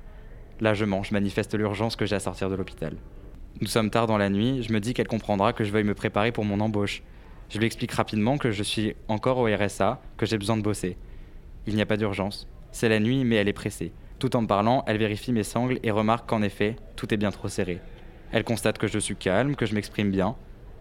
Là, 0.62 0.74
je 0.74 0.86
mens, 0.86 1.04
je 1.04 1.14
manifeste 1.14 1.54
l'urgence 1.56 1.96
que 1.96 2.06
j'ai 2.06 2.16
à 2.16 2.20
sortir 2.20 2.50
de 2.50 2.56
l'hôpital. 2.56 2.96
Nous 3.62 3.68
sommes 3.68 3.90
tard 3.90 4.06
dans 4.06 4.18
la 4.18 4.30
nuit, 4.30 4.64
je 4.64 4.74
me 4.74 4.82
dis 4.82 4.94
qu'elle 4.94 5.08
comprendra 5.08 5.54
que 5.54 5.64
je 5.64 5.72
veuille 5.72 5.86
me 5.86 5.94
préparer 5.94 6.34
pour 6.34 6.44
mon 6.44 6.60
embauche. 6.60 7.04
Je 7.50 7.58
lui 7.58 7.66
explique 7.66 7.94
rapidement 7.94 8.38
que 8.38 8.52
je 8.52 8.64
suis 8.64 8.96
encore 9.08 9.38
au 9.38 9.46
RSA, 9.46 10.02
que 10.18 10.26
j'ai 10.26 10.38
besoin 10.38 10.58
de 10.58 10.62
bosser. 10.62 10.98
Il 11.66 11.76
n'y 11.76 11.82
a 11.82 11.86
pas 11.86 11.96
d'urgence. 11.96 12.50
C'est 12.74 12.90
la 12.90 13.00
nuit, 13.00 13.24
mais 13.24 13.38
elle 13.38 13.48
est 13.48 13.54
pressée. 13.54 13.94
Tout 14.20 14.36
en 14.36 14.42
me 14.42 14.48
parlant, 14.48 14.84
elle 14.88 14.98
vérifie 14.98 15.32
mes 15.32 15.44
sangles 15.44 15.80
et 15.84 15.92
remarque 15.92 16.28
qu'en 16.28 16.42
effet, 16.42 16.76
tout 16.98 17.14
est 17.14 17.18
bien 17.18 17.32
trop 17.32 17.48
serré. 17.48 17.80
Elle 18.34 18.44
constate 18.44 18.78
que 18.78 18.88
je 18.88 19.00
suis 19.00 19.16
calme, 19.16 19.56
que 19.56 19.66
je 19.66 19.74
m'exprime 19.74 20.12
bien. 20.12 20.36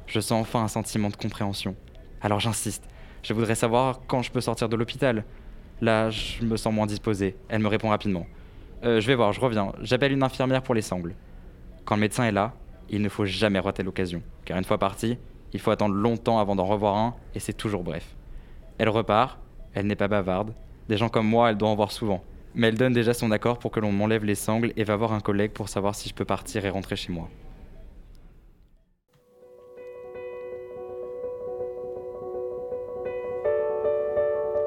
Je 0.08 0.18
sens 0.18 0.40
enfin 0.40 0.64
un 0.64 0.68
sentiment 0.68 1.10
de 1.10 1.16
compréhension. 1.16 1.76
Alors 2.22 2.40
j'insiste. 2.40 2.88
Je 3.22 3.34
voudrais 3.34 3.54
savoir 3.54 4.00
quand 4.08 4.22
je 4.22 4.32
peux 4.32 4.40
sortir 4.40 4.68
de 4.68 4.74
l'hôpital. 4.74 5.24
Là, 5.80 6.10
je 6.10 6.44
me 6.44 6.56
sens 6.56 6.74
moins 6.74 6.86
disposé. 6.86 7.36
Elle 7.48 7.62
me 7.62 7.68
répond 7.68 7.90
rapidement. 7.90 8.26
Euh, 8.82 9.00
je 9.00 9.06
vais 9.06 9.14
voir, 9.14 9.32
je 9.32 9.40
reviens. 9.40 9.72
J'appelle 9.80 10.10
une 10.10 10.24
infirmière 10.24 10.62
pour 10.62 10.74
les 10.74 10.82
sangles. 10.82 11.14
Quand 11.84 11.94
le 11.94 12.00
médecin 12.00 12.24
est 12.24 12.32
là, 12.32 12.54
il 12.88 13.02
ne 13.02 13.08
faut 13.08 13.24
jamais 13.24 13.58
rater 13.58 13.82
l'occasion. 13.82 14.22
Car 14.44 14.58
une 14.58 14.64
fois 14.64 14.78
parti, 14.78 15.18
il 15.52 15.60
faut 15.60 15.70
attendre 15.70 15.94
longtemps 15.94 16.38
avant 16.38 16.56
d'en 16.56 16.64
revoir 16.64 16.96
un, 16.96 17.14
et 17.34 17.40
c'est 17.40 17.52
toujours 17.52 17.84
bref. 17.84 18.16
Elle 18.78 18.88
repart, 18.88 19.38
elle 19.72 19.86
n'est 19.86 19.96
pas 19.96 20.08
bavarde. 20.08 20.54
Des 20.88 20.96
gens 20.96 21.08
comme 21.08 21.26
moi, 21.26 21.50
elle 21.50 21.56
doit 21.56 21.68
en 21.68 21.74
voir 21.74 21.92
souvent. 21.92 22.22
Mais 22.54 22.68
elle 22.68 22.76
donne 22.76 22.92
déjà 22.92 23.14
son 23.14 23.30
accord 23.30 23.58
pour 23.58 23.70
que 23.70 23.80
l'on 23.80 23.92
m'enlève 23.92 24.24
les 24.24 24.34
sangles 24.34 24.72
et 24.76 24.84
va 24.84 24.96
voir 24.96 25.12
un 25.12 25.20
collègue 25.20 25.52
pour 25.52 25.68
savoir 25.68 25.94
si 25.94 26.08
je 26.08 26.14
peux 26.14 26.24
partir 26.24 26.64
et 26.64 26.70
rentrer 26.70 26.96
chez 26.96 27.12
moi. 27.12 27.28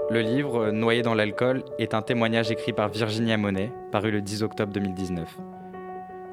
Le 0.09 0.21
livre 0.21 0.71
Noyé 0.71 1.01
dans 1.01 1.13
l'alcool 1.13 1.65
est 1.79 1.93
un 1.93 2.01
témoignage 2.01 2.49
écrit 2.49 2.71
par 2.71 2.87
Virginia 2.87 3.35
Monet, 3.35 3.71
paru 3.91 4.09
le 4.09 4.21
10 4.21 4.41
octobre 4.41 4.71
2019. 4.71 5.56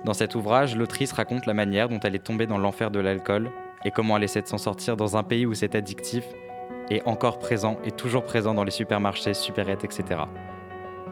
Dans 0.05 0.13
cet 0.13 0.35
ouvrage, 0.35 0.77
l'autrice 0.77 1.13
raconte 1.13 1.47
la 1.47 1.55
manière 1.55 1.89
dont 1.89 2.01
elle 2.01 2.15
est 2.15 2.25
tombée 2.25 2.47
dans 2.47 2.59
l'enfer 2.59 2.91
de 2.91 3.01
l'alcool 3.01 3.51
et 3.87 3.91
comment 3.91 4.19
elle 4.19 4.25
essaie 4.25 4.43
de 4.43 4.47
s'en 4.47 4.59
sortir 4.59 4.97
dans 4.97 5.17
un 5.17 5.23
pays 5.23 5.47
où 5.47 5.55
c'est 5.55 5.75
addictif 5.75 6.25
est 6.91 7.03
encore 7.07 7.39
présent 7.39 7.79
et 7.85 7.91
toujours 7.91 8.25
présent 8.25 8.53
dans 8.53 8.65
les 8.65 8.71
supermarchés, 8.71 9.33
supérettes, 9.33 9.85
etc. 9.85 10.21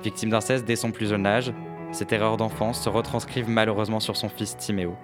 Victime 0.02 0.28
d'inceste 0.28 0.67
dès 0.67 0.76
son 0.76 0.90
plus 0.90 1.09
jeune 1.09 1.26
âge, 1.26 1.55
cette 1.90 2.12
erreur 2.12 2.37
d'enfance 2.37 2.83
se 2.83 2.90
retranscrive 2.90 3.49
malheureusement 3.49 4.00
sur 4.00 4.17
son 4.17 4.28
fils 4.28 4.59
Timéo. 4.59 4.95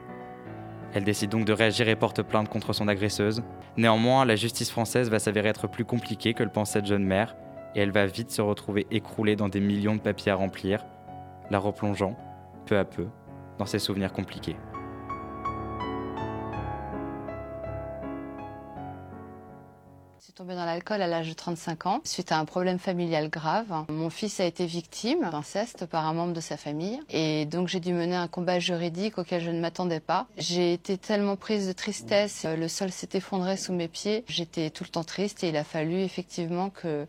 Elle 0.93 1.05
décide 1.05 1.31
donc 1.31 1.47
de 1.47 1.53
réagir 1.55 1.89
et 1.89 1.97
porte 1.97 2.23
plainte 2.23 2.49
contre 2.51 2.75
son 2.75 2.89
agresseuse. 2.89 3.43
Néanmoins, 3.79 4.27
la 4.27 4.37
justice 4.37 4.71
française 4.71 5.11
va 5.11 5.19
s'avérer 5.19 5.49
être 5.49 5.67
plus 5.67 5.85
compliquée 5.85 6.35
que 6.35 6.43
le 6.43 6.51
pensait 6.51 6.75
cette 6.75 6.87
jeune 6.87 7.05
mère, 7.05 7.37
et 7.75 7.81
elle 7.81 7.93
va 7.93 8.07
vite 8.07 8.31
se 8.31 8.43
retrouver 8.43 8.87
écroulée 8.91 9.37
dans 9.37 9.49
des 9.49 9.61
millions 9.61 9.97
de 9.97 10.01
papiers 10.01 10.33
à 10.33 10.35
remplir, 10.35 10.85
la 11.51 11.59
replongeant, 11.59 12.17
peu 12.67 12.79
à 12.79 12.85
peu, 12.85 13.07
dans 13.59 13.67
ses 13.67 13.79
souvenirs 13.79 14.13
compliqués. 14.13 14.57
tombée 20.39 20.55
dans 20.55 20.67
l'alcool 20.67 21.03
à 21.03 21.09
l'âge 21.09 21.29
de 21.29 21.35
35 21.35 21.87
ans 21.87 22.01
suite 22.05 22.31
à 22.31 22.39
un 22.39 22.45
problème 22.45 22.79
familial 22.79 23.29
grave. 23.29 23.85
Mon 23.89 24.09
fils 24.09 24.39
a 24.39 24.45
été 24.45 24.67
victime 24.67 25.29
d'inceste 25.33 25.85
par 25.87 26.07
un 26.07 26.13
membre 26.13 26.33
de 26.33 26.41
sa 26.41 26.57
famille 26.57 27.01
et 27.11 27.45
donc 27.45 27.67
j'ai 27.67 27.81
dû 27.81 27.93
mener 27.93 28.15
un 28.15 28.29
combat 28.29 28.61
juridique 28.61 29.19
auquel 29.19 29.43
je 29.43 29.51
ne 29.51 29.61
m'attendais 29.61 29.99
pas. 29.99 30.29
J'ai 30.37 30.73
été 30.73 30.97
tellement 30.97 31.35
prise 31.35 31.67
de 31.67 31.73
tristesse, 31.73 32.47
le 32.49 32.69
sol 32.69 32.93
s'est 32.93 33.09
effondré 33.15 33.57
sous 33.57 33.73
mes 33.73 33.89
pieds. 33.89 34.25
J'étais 34.29 34.71
tout 34.71 34.85
le 34.85 34.91
temps 34.91 35.03
triste 35.03 35.43
et 35.43 35.49
il 35.49 35.57
a 35.57 35.65
fallu 35.65 36.03
effectivement 36.03 36.71
que 36.71 37.09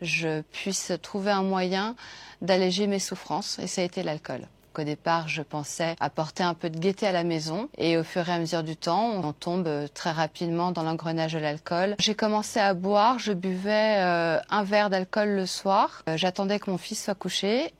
je 0.00 0.40
puisse 0.40 0.90
trouver 1.02 1.32
un 1.32 1.42
moyen 1.42 1.96
d'alléger 2.40 2.86
mes 2.86 2.98
souffrances 2.98 3.58
et 3.58 3.66
ça 3.66 3.82
a 3.82 3.84
été 3.84 4.02
l'alcool. 4.02 4.48
Au 4.78 4.84
départ, 4.84 5.28
je 5.28 5.42
pensais 5.42 5.94
apporter 6.00 6.42
un 6.42 6.54
peu 6.54 6.70
de 6.70 6.78
gaieté 6.78 7.06
à 7.06 7.12
la 7.12 7.22
maison 7.22 7.68
et 7.76 7.98
au 7.98 8.02
fur 8.02 8.26
et 8.26 8.32
à 8.32 8.38
mesure 8.38 8.62
du 8.62 8.76
temps, 8.76 9.20
on 9.22 9.32
tombe 9.34 9.68
très 9.92 10.10
rapidement 10.10 10.70
dans 10.72 10.82
l'engrenage 10.82 11.34
de 11.34 11.38
l'alcool. 11.38 11.96
J'ai 11.98 12.14
commencé 12.14 12.60
à 12.60 12.72
boire, 12.72 13.18
je 13.18 13.32
buvais 13.32 13.96
euh, 13.98 14.38
un 14.48 14.62
verre 14.62 14.88
d'alcool 14.88 15.30
le 15.30 15.44
soir. 15.44 16.02
Euh, 16.08 16.16
j'attendais 16.16 16.58
que 16.58 16.70
mon 16.70 16.78
fils 16.78 17.04
soit 17.04 17.14
couché 17.14 17.74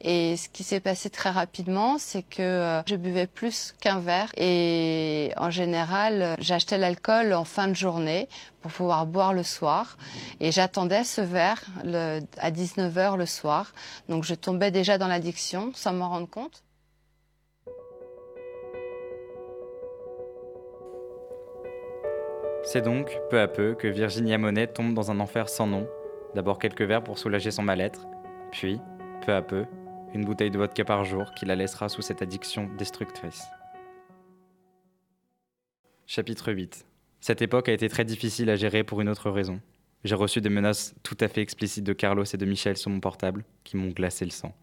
et 0.00 0.36
ce 0.36 0.48
qui 0.48 0.62
s'est 0.62 0.80
passé 0.80 1.10
très 1.10 1.30
rapidement, 1.30 1.98
c'est 1.98 2.22
que 2.22 2.40
euh, 2.40 2.82
je 2.86 2.96
buvais 2.96 3.26
plus 3.26 3.74
qu'un 3.80 3.98
verre 3.98 4.30
et 4.36 5.32
en 5.36 5.50
général, 5.50 6.36
j'achetais 6.38 6.78
l'alcool 6.78 7.34
en 7.34 7.44
fin 7.44 7.68
de 7.68 7.74
journée 7.74 8.28
pour 8.60 8.70
pouvoir 8.70 9.06
boire 9.06 9.32
le 9.32 9.42
soir. 9.42 9.96
Et 10.40 10.52
j'attendais 10.52 11.04
ce 11.04 11.20
verre 11.20 11.62
à 12.38 12.50
19h 12.50 13.16
le 13.16 13.26
soir. 13.26 13.72
Donc 14.08 14.24
je 14.24 14.34
tombais 14.34 14.70
déjà 14.70 14.98
dans 14.98 15.08
l'addiction 15.08 15.72
sans 15.74 15.92
m'en 15.92 16.08
rendre 16.08 16.28
compte. 16.28 16.62
C'est 22.64 22.82
donc, 22.82 23.18
peu 23.30 23.40
à 23.40 23.48
peu, 23.48 23.74
que 23.74 23.88
Virginia 23.88 24.36
Monet 24.36 24.66
tombe 24.66 24.92
dans 24.92 25.10
un 25.10 25.20
enfer 25.20 25.48
sans 25.48 25.66
nom. 25.66 25.88
D'abord 26.34 26.58
quelques 26.58 26.82
verres 26.82 27.02
pour 27.02 27.18
soulager 27.18 27.50
son 27.50 27.62
mal-être, 27.62 28.06
puis, 28.52 28.78
peu 29.24 29.34
à 29.34 29.40
peu, 29.40 29.64
une 30.12 30.24
bouteille 30.26 30.50
de 30.50 30.58
vodka 30.58 30.84
par 30.84 31.04
jour 31.04 31.32
qui 31.34 31.46
la 31.46 31.56
laissera 31.56 31.88
sous 31.88 32.02
cette 32.02 32.20
addiction 32.20 32.68
destructrice. 32.76 33.46
Chapitre 36.06 36.52
8 36.52 36.87
Cette 37.20 37.42
époque 37.42 37.68
a 37.68 37.72
été 37.72 37.88
très 37.88 38.04
difficile 38.04 38.48
à 38.50 38.56
gérer 38.56 38.84
pour 38.84 39.00
une 39.00 39.08
autre 39.08 39.30
raison. 39.30 39.60
J'ai 40.04 40.14
reçu 40.14 40.40
des 40.40 40.48
menaces 40.48 40.94
tout 41.02 41.16
à 41.20 41.28
fait 41.28 41.42
explicites 41.42 41.84
de 41.84 41.92
Carlos 41.92 42.24
et 42.24 42.36
de 42.36 42.46
Michel 42.46 42.76
sur 42.76 42.90
mon 42.90 43.00
portable 43.00 43.44
qui 43.64 43.76
m'ont 43.76 43.90
glacé 43.90 44.24
le 44.24 44.30
sang. 44.30 44.54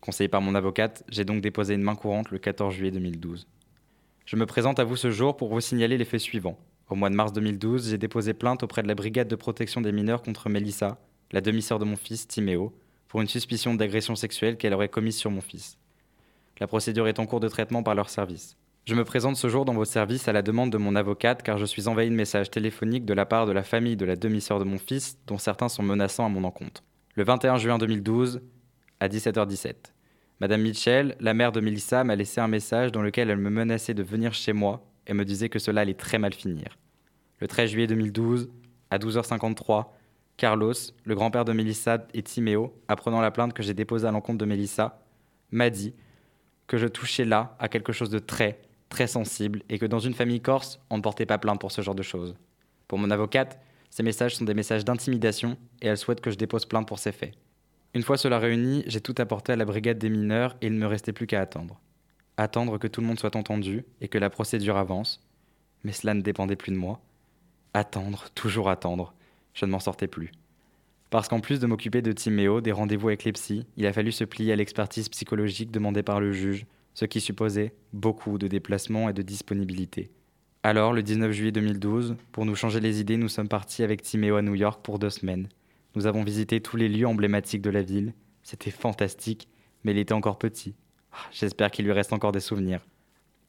Conseillé 0.00 0.28
par 0.28 0.40
mon 0.40 0.54
avocate, 0.54 1.04
j'ai 1.10 1.26
donc 1.26 1.42
déposé 1.42 1.74
une 1.74 1.82
main 1.82 1.94
courante 1.94 2.30
le 2.30 2.38
14 2.38 2.74
juillet 2.74 2.90
2012. 2.90 3.46
Je 4.24 4.36
me 4.36 4.46
présente 4.46 4.78
à 4.78 4.84
vous 4.84 4.96
ce 4.96 5.10
jour 5.10 5.36
pour 5.36 5.50
vous 5.50 5.60
signaler 5.60 5.98
les 5.98 6.06
faits 6.06 6.20
suivants. 6.20 6.58
Au 6.88 6.94
mois 6.94 7.10
de 7.10 7.14
mars 7.14 7.32
2012, 7.32 7.90
j'ai 7.90 7.98
déposé 7.98 8.32
plainte 8.32 8.62
auprès 8.62 8.82
de 8.82 8.88
la 8.88 8.94
brigade 8.94 9.28
de 9.28 9.36
protection 9.36 9.82
des 9.82 9.92
mineurs 9.92 10.22
contre 10.22 10.48
Mélissa, 10.48 10.98
la 11.32 11.42
demi-sœur 11.42 11.78
de 11.78 11.84
mon 11.84 11.96
fils, 11.96 12.26
Timéo, 12.26 12.72
pour 13.08 13.20
une 13.20 13.28
suspicion 13.28 13.74
d'agression 13.74 14.16
sexuelle 14.16 14.56
qu'elle 14.56 14.72
aurait 14.72 14.88
commise 14.88 15.16
sur 15.16 15.30
mon 15.30 15.40
fils. 15.40 15.76
La 16.58 16.66
procédure 16.66 17.08
est 17.08 17.18
en 17.18 17.26
cours 17.26 17.40
de 17.40 17.48
traitement 17.48 17.82
par 17.82 17.94
leur 17.94 18.08
service. 18.08 18.56
Je 18.90 18.96
me 18.96 19.04
présente 19.04 19.36
ce 19.36 19.48
jour 19.48 19.64
dans 19.64 19.72
vos 19.72 19.84
services 19.84 20.26
à 20.26 20.32
la 20.32 20.42
demande 20.42 20.72
de 20.72 20.76
mon 20.76 20.96
avocate 20.96 21.44
car 21.44 21.58
je 21.58 21.64
suis 21.64 21.86
envahi 21.86 22.10
de 22.10 22.14
messages 22.16 22.50
téléphoniques 22.50 23.04
de 23.04 23.14
la 23.14 23.24
part 23.24 23.46
de 23.46 23.52
la 23.52 23.62
famille 23.62 23.94
de 23.94 24.04
la 24.04 24.16
demi-sœur 24.16 24.58
de 24.58 24.64
mon 24.64 24.78
fils, 24.78 25.16
dont 25.28 25.38
certains 25.38 25.68
sont 25.68 25.84
menaçants 25.84 26.26
à 26.26 26.28
mon 26.28 26.42
encontre. 26.42 26.82
Le 27.14 27.22
21 27.22 27.56
juin 27.58 27.78
2012, 27.78 28.42
à 28.98 29.06
17h17. 29.06 29.74
Madame 30.40 30.62
Mitchell, 30.62 31.14
la 31.20 31.34
mère 31.34 31.52
de 31.52 31.60
Melissa, 31.60 32.02
m'a 32.02 32.16
laissé 32.16 32.40
un 32.40 32.48
message 32.48 32.90
dans 32.90 33.00
lequel 33.00 33.30
elle 33.30 33.38
me 33.38 33.48
menaçait 33.48 33.94
de 33.94 34.02
venir 34.02 34.34
chez 34.34 34.52
moi 34.52 34.84
et 35.06 35.14
me 35.14 35.24
disait 35.24 35.50
que 35.50 35.60
cela 35.60 35.82
allait 35.82 35.94
très 35.94 36.18
mal 36.18 36.34
finir. 36.34 36.76
Le 37.38 37.46
13 37.46 37.70
juillet 37.70 37.86
2012, 37.86 38.50
à 38.90 38.98
12h53, 38.98 39.84
Carlos, 40.36 40.74
le 41.04 41.14
grand-père 41.14 41.44
de 41.44 41.52
Melissa 41.52 42.08
et 42.12 42.24
Timéo, 42.24 42.74
apprenant 42.88 43.20
la 43.20 43.30
plainte 43.30 43.52
que 43.52 43.62
j'ai 43.62 43.72
déposée 43.72 44.08
à 44.08 44.10
l'encontre 44.10 44.38
de 44.38 44.46
Melissa, 44.46 45.00
m'a 45.52 45.70
dit 45.70 45.94
que 46.66 46.76
je 46.76 46.88
touchais 46.88 47.24
là 47.24 47.54
à 47.60 47.68
quelque 47.68 47.92
chose 47.92 48.10
de 48.10 48.18
très, 48.18 48.58
très 48.90 49.06
sensible 49.06 49.62
et 49.70 49.78
que 49.78 49.86
dans 49.86 50.00
une 50.00 50.12
famille 50.12 50.42
corse, 50.42 50.78
on 50.90 50.98
ne 50.98 51.02
portait 51.02 51.24
pas 51.24 51.38
plainte 51.38 51.60
pour 51.60 51.72
ce 51.72 51.80
genre 51.80 51.94
de 51.94 52.02
choses. 52.02 52.34
Pour 52.86 52.98
mon 52.98 53.10
avocate, 53.10 53.58
ces 53.88 54.02
messages 54.02 54.36
sont 54.36 54.44
des 54.44 54.52
messages 54.52 54.84
d'intimidation 54.84 55.56
et 55.80 55.86
elle 55.86 55.96
souhaite 55.96 56.20
que 56.20 56.30
je 56.30 56.36
dépose 56.36 56.66
plainte 56.66 56.86
pour 56.86 56.98
ces 56.98 57.12
faits. 57.12 57.34
Une 57.94 58.02
fois 58.02 58.18
cela 58.18 58.38
réuni, 58.38 58.84
j'ai 58.86 59.00
tout 59.00 59.14
apporté 59.18 59.52
à 59.52 59.56
la 59.56 59.64
brigade 59.64 59.98
des 59.98 60.10
mineurs 60.10 60.56
et 60.60 60.66
il 60.66 60.74
ne 60.74 60.78
me 60.78 60.86
restait 60.86 61.12
plus 61.12 61.26
qu'à 61.26 61.40
attendre. 61.40 61.80
Attendre 62.36 62.78
que 62.78 62.86
tout 62.86 63.00
le 63.00 63.06
monde 63.06 63.18
soit 63.18 63.36
entendu 63.36 63.84
et 64.00 64.08
que 64.08 64.18
la 64.18 64.30
procédure 64.30 64.76
avance. 64.76 65.26
Mais 65.82 65.92
cela 65.92 66.14
ne 66.14 66.20
dépendait 66.20 66.56
plus 66.56 66.72
de 66.72 66.76
moi. 66.76 67.00
Attendre, 67.74 68.26
toujours 68.34 68.68
attendre. 68.68 69.14
Je 69.54 69.64
ne 69.64 69.70
m'en 69.70 69.80
sortais 69.80 70.08
plus. 70.08 70.30
Parce 71.10 71.26
qu'en 71.26 71.40
plus 71.40 71.58
de 71.58 71.66
m'occuper 71.66 72.02
de 72.02 72.12
Timéo, 72.12 72.60
des 72.60 72.70
rendez-vous 72.70 73.08
avec 73.08 73.24
les 73.24 73.32
psys, 73.32 73.66
il 73.76 73.86
a 73.86 73.92
fallu 73.92 74.12
se 74.12 74.24
plier 74.24 74.52
à 74.52 74.56
l'expertise 74.56 75.08
psychologique 75.08 75.72
demandée 75.72 76.04
par 76.04 76.20
le 76.20 76.32
juge, 76.32 76.66
ce 76.94 77.04
qui 77.04 77.20
supposait 77.20 77.74
beaucoup 77.92 78.38
de 78.38 78.48
déplacements 78.48 79.08
et 79.08 79.12
de 79.12 79.22
disponibilité. 79.22 80.10
Alors, 80.62 80.92
le 80.92 81.02
19 81.02 81.32
juillet 81.32 81.52
2012, 81.52 82.16
pour 82.32 82.44
nous 82.44 82.54
changer 82.54 82.80
les 82.80 83.00
idées, 83.00 83.16
nous 83.16 83.28
sommes 83.28 83.48
partis 83.48 83.82
avec 83.82 84.02
Timéo 84.02 84.36
à 84.36 84.42
New 84.42 84.54
York 84.54 84.80
pour 84.82 84.98
deux 84.98 85.08
semaines. 85.08 85.48
Nous 85.94 86.06
avons 86.06 86.22
visité 86.22 86.60
tous 86.60 86.76
les 86.76 86.88
lieux 86.88 87.06
emblématiques 87.06 87.62
de 87.62 87.70
la 87.70 87.82
ville. 87.82 88.12
C'était 88.42 88.70
fantastique, 88.70 89.48
mais 89.84 89.92
il 89.92 89.98
était 89.98 90.12
encore 90.12 90.38
petit. 90.38 90.74
Ah, 91.12 91.16
j'espère 91.32 91.70
qu'il 91.70 91.86
lui 91.86 91.92
reste 91.92 92.12
encore 92.12 92.32
des 92.32 92.40
souvenirs. 92.40 92.84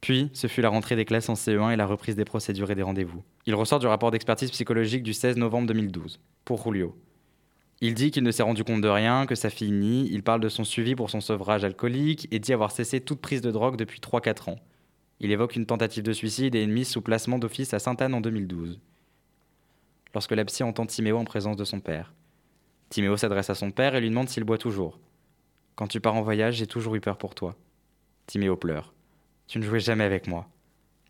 Puis, 0.00 0.30
ce 0.32 0.46
fut 0.46 0.62
la 0.62 0.70
rentrée 0.70 0.96
des 0.96 1.04
classes 1.04 1.28
en 1.28 1.34
CE1 1.34 1.72
et 1.72 1.76
la 1.76 1.86
reprise 1.86 2.16
des 2.16 2.24
procédures 2.24 2.70
et 2.70 2.74
des 2.74 2.82
rendez-vous. 2.82 3.22
Il 3.46 3.54
ressort 3.54 3.78
du 3.78 3.86
rapport 3.86 4.10
d'expertise 4.10 4.50
psychologique 4.50 5.02
du 5.02 5.12
16 5.12 5.36
novembre 5.36 5.68
2012, 5.68 6.18
pour 6.44 6.64
Julio. 6.64 6.96
Il 7.84 7.94
dit 7.94 8.12
qu'il 8.12 8.22
ne 8.22 8.30
s'est 8.30 8.44
rendu 8.44 8.62
compte 8.62 8.80
de 8.80 8.86
rien, 8.88 9.26
que 9.26 9.34
sa 9.34 9.50
fille 9.50 9.72
nie, 9.72 10.08
il 10.12 10.22
parle 10.22 10.38
de 10.38 10.48
son 10.48 10.62
suivi 10.62 10.94
pour 10.94 11.10
son 11.10 11.20
sevrage 11.20 11.64
alcoolique 11.64 12.28
et 12.30 12.38
dit 12.38 12.52
avoir 12.52 12.70
cessé 12.70 13.00
toute 13.00 13.20
prise 13.20 13.40
de 13.40 13.50
drogue 13.50 13.76
depuis 13.76 13.98
3-4 13.98 14.50
ans. 14.50 14.60
Il 15.18 15.32
évoque 15.32 15.56
une 15.56 15.66
tentative 15.66 16.04
de 16.04 16.12
suicide 16.12 16.54
et 16.54 16.62
une 16.62 16.70
mise 16.70 16.88
sous 16.88 17.00
placement 17.00 17.40
d'office 17.40 17.74
à 17.74 17.80
Sainte-Anne 17.80 18.14
en 18.14 18.20
2012. 18.20 18.78
Lorsque 20.14 20.30
la 20.30 20.44
psy 20.44 20.62
entend 20.62 20.86
Timéo 20.86 21.18
en 21.18 21.24
présence 21.24 21.56
de 21.56 21.64
son 21.64 21.80
père. 21.80 22.14
Timéo 22.88 23.16
s'adresse 23.16 23.50
à 23.50 23.56
son 23.56 23.72
père 23.72 23.96
et 23.96 24.00
lui 24.00 24.10
demande 24.10 24.28
s'il 24.28 24.44
boit 24.44 24.58
toujours. 24.58 25.00
Quand 25.74 25.88
tu 25.88 26.00
pars 26.00 26.14
en 26.14 26.22
voyage, 26.22 26.54
j'ai 26.54 26.68
toujours 26.68 26.94
eu 26.94 27.00
peur 27.00 27.18
pour 27.18 27.34
toi. 27.34 27.56
Timéo 28.28 28.54
pleure. 28.54 28.94
Tu 29.48 29.58
ne 29.58 29.64
jouais 29.64 29.80
jamais 29.80 30.04
avec 30.04 30.28
moi. 30.28 30.46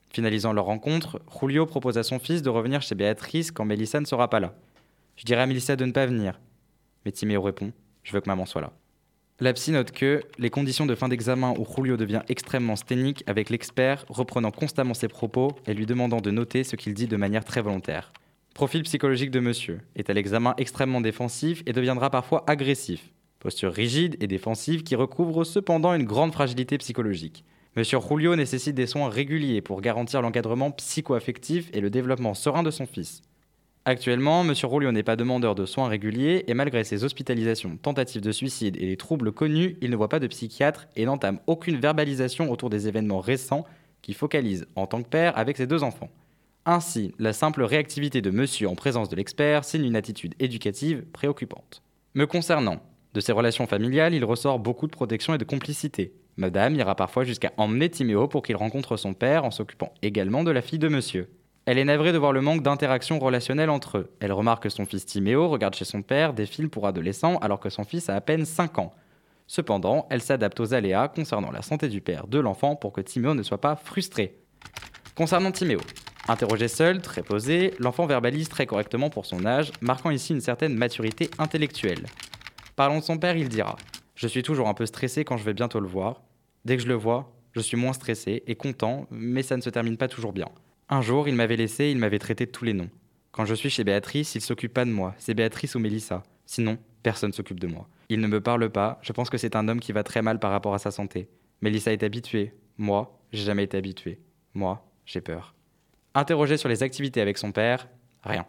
Finalisant 0.09 0.55
leur 0.55 0.65
rencontre, 0.65 1.21
Julio 1.39 1.67
propose 1.67 1.99
à 1.99 2.03
son 2.03 2.19
fils 2.19 2.41
de 2.41 2.49
revenir 2.49 2.81
chez 2.81 2.95
Béatrice 2.95 3.51
quand 3.51 3.67
Mélissa 3.67 4.01
ne 4.01 4.07
sera 4.07 4.31
pas 4.31 4.41
là. 4.41 4.55
Je 5.17 5.27
dirais 5.27 5.43
à 5.43 5.47
Mélissa 5.47 5.77
de 5.77 5.85
ne 5.85 5.93
pas 5.93 6.07
venir. 6.07 6.41
Mais 7.05 7.13
Timéo 7.13 7.43
répond 7.43 7.73
Je 8.03 8.13
veux 8.13 8.21
que 8.21 8.29
maman 8.29 8.47
soit 8.47 8.61
là. 8.61 8.73
La 9.41 9.53
psy 9.55 9.73
note 9.73 9.91
que 9.91 10.23
les 10.39 10.51
conditions 10.51 10.87
de 10.87 10.95
fin 10.95 11.09
d'examen 11.09 11.55
où 11.59 11.67
Julio 11.67 11.97
devient 11.97 12.23
extrêmement 12.29 12.77
sténique 12.77 13.25
avec 13.27 13.51
l'expert 13.51 14.05
reprenant 14.09 14.53
constamment 14.53 14.95
ses 14.95 15.09
propos 15.09 15.51
et 15.67 15.75
lui 15.75 15.85
demandant 15.85 16.21
de 16.21 16.31
noter 16.31 16.63
ce 16.63 16.77
qu'il 16.77 16.95
dit 16.95 17.09
de 17.09 17.17
manière 17.17 17.45
très 17.45 17.61
volontaire. 17.61 18.13
Profil 18.55 18.83
psychologique 18.83 19.31
de 19.31 19.41
monsieur 19.41 19.81
est 19.97 20.11
à 20.11 20.13
l'examen 20.13 20.55
extrêmement 20.59 21.01
défensif 21.01 21.63
et 21.67 21.73
deviendra 21.73 22.11
parfois 22.11 22.45
agressif. 22.47 23.11
Posture 23.41 23.73
rigide 23.73 24.17
et 24.21 24.29
défensive 24.29 24.85
qui 24.85 24.95
recouvre 24.95 25.43
cependant 25.43 25.95
une 25.95 26.05
grande 26.05 26.33
fragilité 26.33 26.79
psychologique. 26.79 27.45
Monsieur 27.75 27.99
Julio 28.07 28.37
nécessite 28.37 28.77
des 28.77 28.87
soins 28.87 29.09
réguliers 29.09 29.63
pour 29.63 29.81
garantir 29.81 30.23
l'encadrement 30.23 30.71
psycho-affectif 30.71 31.71
et 31.73 31.81
le 31.81 31.91
développement 31.91 32.35
serein 32.35 32.63
de 32.63 32.71
son 32.71 32.87
fils. 32.87 33.23
Actuellement, 33.85 34.45
Monsieur 34.45 34.69
Julio 34.69 34.93
n'est 34.93 35.03
pas 35.03 35.17
demandeur 35.17 35.57
de 35.57 35.67
soins 35.67 35.89
réguliers 35.89 36.45
et 36.47 36.55
malgré 36.55 36.85
ses 36.85 37.03
hospitalisations, 37.03 37.77
tentatives 37.79 38.21
de 38.21 38.31
suicide 38.31 38.77
et 38.77 38.87
les 38.87 38.97
troubles 38.97 39.33
connus, 39.33 39.77
il 39.81 39.91
ne 39.91 39.97
voit 39.97 40.09
pas 40.09 40.21
de 40.21 40.29
psychiatre 40.29 40.87
et 40.95 41.05
n'entame 41.05 41.41
aucune 41.49 41.81
verbalisation 41.81 42.49
autour 42.53 42.71
des 42.71 42.87
événements 42.87 43.19
récents 43.19 43.67
qui 44.01 44.15
focalisent 44.15 44.69
en 44.77 44.87
tant 44.87 45.03
que 45.03 45.09
père 45.09 45.37
avec 45.37 45.57
ses 45.57 45.67
deux 45.67 45.83
enfants. 45.83 46.11
Ainsi, 46.65 47.13
la 47.19 47.33
simple 47.33 47.65
réactivité 47.65 48.21
de 48.21 48.31
monsieur 48.31 48.69
en 48.69 48.77
présence 48.77 49.09
de 49.09 49.17
l'expert 49.17 49.65
signe 49.65 49.85
une 49.85 49.97
attitude 49.97 50.37
éducative 50.39 51.05
préoccupante. 51.13 51.83
Me 52.15 52.27
concernant, 52.27 52.81
de 53.15 53.21
ses 53.21 53.33
relations 53.33 53.67
familiales, 53.67 54.15
il 54.15 54.25
ressort 54.25 54.61
beaucoup 54.61 54.87
de 54.87 54.93
protection 54.93 55.35
et 55.35 55.39
de 55.39 55.45
complicité. 55.45 56.13
Madame 56.37 56.77
ira 56.77 56.95
parfois 56.95 57.25
jusqu'à 57.25 57.53
emmener 57.57 57.91
Timéo 57.91 58.29
pour 58.29 58.45
qu'il 58.45 58.55
rencontre 58.55 58.97
son 58.97 59.13
père 59.13 59.45
en 59.45 59.51
s'occupant 59.51 59.93
également 60.03 60.45
de 60.45 60.53
la 60.53 60.63
fille 60.63 60.79
de 60.79 60.89
monsieur. 60.89 61.29
Elle 61.65 61.79
est 61.79 61.85
navrée 61.85 62.13
de 62.13 62.19
voir 62.19 62.33
le 62.33 62.41
manque 62.41 62.63
d'interaction 62.63 63.21
relationnelle 63.21 63.71
entre 63.71 63.99
eux. 63.99 64.11
Elle 64.19 64.33
remarque 64.33 64.65
que 64.65 64.69
son 64.69 64.85
fils 64.85 65.07
Timéo 65.07 65.49
regarde 65.49 65.75
chez 65.75 65.85
son 65.85 66.03
père 66.03 66.33
des 66.33 66.47
films 66.47 66.71
pour 66.71 66.89
adolescents 66.89 67.37
alors 67.39 67.61
que 67.61 67.71
son 67.71 67.85
fils 67.85 68.09
a 68.09 68.17
à 68.17 68.21
peine 68.21 68.45
5 68.45 68.81
ans. 68.81 68.93
Cependant, 69.47 70.07
elle 70.11 70.23
s'adapte 70.23 70.59
aux 70.59 70.75
aléas 70.75 71.07
concernant 71.09 71.53
la 71.53 71.63
santé 71.63 71.89
du 71.89 72.01
père 72.01 72.27
de 72.27 72.41
l'enfant 72.41 72.75
pour 72.75 72.93
que 72.93 73.01
Timéo 73.01 73.35
ne 73.35 73.45
soit 73.45 73.61
pas 73.61 73.77
frustré. 73.77 74.39
Concernant 75.15 75.53
Timéo, 75.53 75.79
Interrogé 76.29 76.69
seul, 76.69 77.03
très 77.03 77.23
posé, 77.23 77.75
l'enfant 77.81 78.07
verbalise 78.07 78.49
très 78.49 78.65
correctement 78.65 79.11
pour 79.11 79.27
son 79.27 79.45
âge, 79.45 79.73
marquant 79.81 80.11
ici 80.11 80.33
une 80.33 80.41
certaine 80.41 80.75
maturité 80.75 81.29
intellectuelle. 81.39 82.07
Parlons 82.77 82.99
de 82.99 83.05
son 83.05 83.19
père, 83.19 83.37
il 83.37 83.49
dira 83.49 83.77
Je 84.15 84.29
suis 84.29 84.45
toujours 84.45 84.69
un 84.69 84.75
peu 84.75 84.87
stressé 84.87 85.25
quand 85.25 85.37
je 85.37 85.45
vais 85.45 85.53
bientôt 85.53 85.81
le 85.81 85.89
voir. 85.89 86.23
Dès 86.65 86.77
que 86.77 86.83
je 86.83 86.89
le 86.89 86.95
vois, 86.95 87.33
je 87.53 87.61
suis 87.61 87.77
moins 87.77 87.93
stressé 87.93 88.45
et 88.47 88.55
content, 88.55 89.09
mais 89.11 89.43
ça 89.43 89.57
ne 89.57 89.63
se 89.63 89.71
termine 89.71 89.97
pas 89.97 90.07
toujours 90.07 90.33
bien. 90.33 90.49
Un 90.93 91.01
jour, 91.01 91.27
il 91.27 91.35
m'avait 91.35 91.57
laissé, 91.57 91.91
il 91.91 91.97
m'avait 91.97 92.19
traité 92.19 92.47
tous 92.47 92.67
les 92.67 92.75
noms. 92.75 92.91
Quand 93.31 93.47
je 93.47 93.55
suis 93.55 93.71
chez 93.71 93.83
Béatrice, 93.83 94.35
il 94.35 94.43
s'occupe 94.43 94.75
pas 94.75 94.85
de 94.85 94.91
moi, 94.91 95.15
c'est 95.17 95.33
Béatrice 95.33 95.75
ou 95.75 95.79
Mélissa. 95.79 96.23
Sinon, 96.45 96.77
personne 97.03 97.33
s'occupe 97.33 97.61
de 97.61 97.67
moi. 97.67 97.89
Il 98.11 98.21
ne 98.21 98.27
me 98.27 98.43
parle 98.43 98.69
pas, 98.69 98.99
je 99.01 99.15
pense 99.15 99.31
que 99.31 99.39
c'est 99.39 99.57
un 99.57 99.69
homme 99.69 99.81
qui 99.81 99.93
va 99.93 100.03
très 100.03 100.21
mal 100.21 100.39
par 100.39 100.51
rapport 100.51 100.75
à 100.75 100.79
sa 100.79 100.91
santé. 100.91 101.31
Mélissa 101.63 101.95
est 101.95 102.03
habituée. 102.03 102.53
Moi, 102.77 103.19
j'ai 103.33 103.45
jamais 103.45 103.65
été 103.65 103.79
habitué. 103.79 104.21
Moi, 104.53 104.87
j'ai 105.07 105.23
peur. 105.23 105.55
Interrogé 106.15 106.59
sur 106.59 106.69
les 106.69 106.83
activités 106.83 107.23
avec 107.23 107.39
son 107.39 107.53
père, 107.53 107.89
rien. 108.23 108.45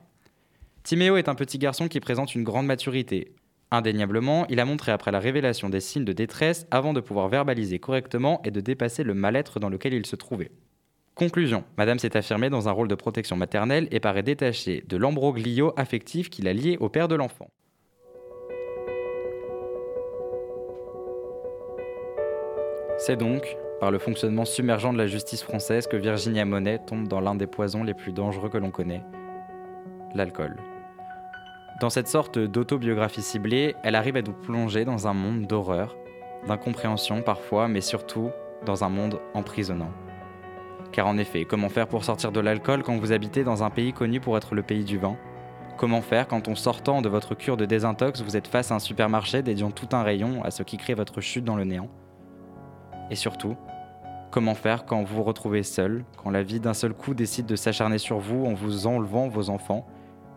Timéo 0.84 1.16
est 1.16 1.30
un 1.30 1.36
petit 1.36 1.60
garçon 1.60 1.88
qui 1.88 2.02
présente 2.02 2.36
une 2.36 2.44
grande 2.44 2.66
maturité. 2.66 3.32
Indéniablement, 3.72 4.46
il 4.50 4.60
a 4.60 4.66
montré 4.66 4.92
après 4.92 5.12
la 5.14 5.20
révélation 5.20 5.70
des 5.70 5.80
signes 5.80 6.04
de 6.04 6.12
détresse 6.12 6.68
avant 6.72 6.92
de 6.92 7.00
pouvoir 7.00 7.30
verbaliser 7.30 7.80
correctement 7.80 8.42
et 8.44 8.52
de 8.52 8.60
dépasser 8.60 9.06
le 9.06 9.14
mal-être 9.14 9.62
dans 9.62 9.70
lequel 9.70 9.94
il 9.94 10.06
se 10.06 10.18
trouvait. 10.18 10.52
Conclusion, 11.16 11.64
Madame 11.78 12.00
s'est 12.00 12.18
affirmée 12.18 12.50
dans 12.50 12.68
un 12.68 12.72
rôle 12.72 12.88
de 12.88 12.96
protection 12.96 13.36
maternelle 13.36 13.88
et 13.92 14.00
paraît 14.00 14.24
détachée 14.24 14.84
de 14.90 14.98
l'ambroglio 14.98 15.72
affectif 15.78 16.32
qui 16.32 16.42
l'a 16.42 16.54
lié 16.54 16.76
au 16.80 16.90
père 16.90 17.08
de 17.08 17.14
l'enfant. 17.14 17.52
C'est 22.98 23.16
donc, 23.16 23.58
par 23.80 23.92
le 23.92 24.00
fonctionnement 24.00 24.46
submergent 24.46 24.92
de 24.92 24.98
la 24.98 25.06
justice 25.06 25.44
française 25.44 25.86
que 25.86 25.98
Virginia 25.98 26.46
Monet 26.46 26.80
tombe 26.80 27.08
dans 27.08 27.20
l'un 27.20 27.36
des 27.36 27.48
poisons 27.48 27.84
les 27.84 27.94
plus 27.94 28.12
dangereux 28.12 28.50
que 28.50 28.58
l'on 28.58 28.72
connaît, 28.72 29.04
l'alcool. 30.16 30.58
Dans 31.80 31.92
cette 31.92 32.08
sorte 32.08 32.40
d'autobiographie 32.40 33.22
ciblée, 33.22 33.76
elle 33.84 33.96
arrive 33.96 34.16
à 34.16 34.22
nous 34.24 34.34
plonger 34.34 34.84
dans 34.84 35.08
un 35.08 35.14
monde 35.14 35.46
d'horreur, 35.46 35.96
d'incompréhension 36.48 37.22
parfois, 37.22 37.68
mais 37.68 37.82
surtout 37.82 38.32
dans 38.66 38.84
un 38.84 38.90
monde 38.90 39.20
emprisonnant. 39.36 39.92
Car 40.94 41.08
en 41.08 41.18
effet, 41.18 41.44
comment 41.44 41.70
faire 41.70 41.88
pour 41.88 42.04
sortir 42.04 42.32
de 42.32 42.40
l'alcool 42.40 42.84
quand 42.84 42.96
vous 42.98 43.12
habitez 43.12 43.44
dans 43.44 43.64
un 43.64 43.72
pays 43.72 43.94
connu 43.94 44.20
pour 44.20 44.38
être 44.38 44.54
le 44.54 44.62
pays 44.62 44.84
du 44.84 45.00
vin? 45.00 45.18
Comment 45.76 46.02
faire 46.02 46.28
quand 46.28 46.48
en 46.48 46.54
sortant 46.54 47.02
de 47.02 47.10
votre 47.10 47.34
cure 47.34 47.58
de 47.58 47.66
désintox, 47.66 48.22
vous 48.22 48.38
êtes 48.38 48.46
face 48.46 48.72
à 48.72 48.76
un 48.76 48.80
supermarché 48.80 49.42
dédiant 49.42 49.72
tout 49.72 49.90
un 49.94 50.04
rayon 50.04 50.44
à 50.44 50.52
ce 50.52 50.62
qui 50.62 50.78
crée 50.78 50.94
votre 50.94 51.20
chute 51.20 51.44
dans 51.44 51.56
le 51.56 51.64
néant? 51.64 51.90
Et 53.10 53.16
surtout, 53.16 53.58
comment 54.30 54.54
faire 54.54 54.86
quand 54.86 55.02
vous 55.02 55.16
vous 55.16 55.24
retrouvez 55.24 55.64
seul, 55.64 56.06
quand 56.16 56.30
la 56.30 56.44
vie 56.44 56.60
d'un 56.60 56.76
seul 56.76 56.94
coup 56.94 57.16
décide 57.16 57.48
de 57.48 57.56
s'acharner 57.56 57.98
sur 57.98 58.20
vous 58.20 58.46
en 58.46 58.54
vous 58.54 58.86
enlevant 58.86 59.28
vos 59.28 59.50
enfants 59.50 59.88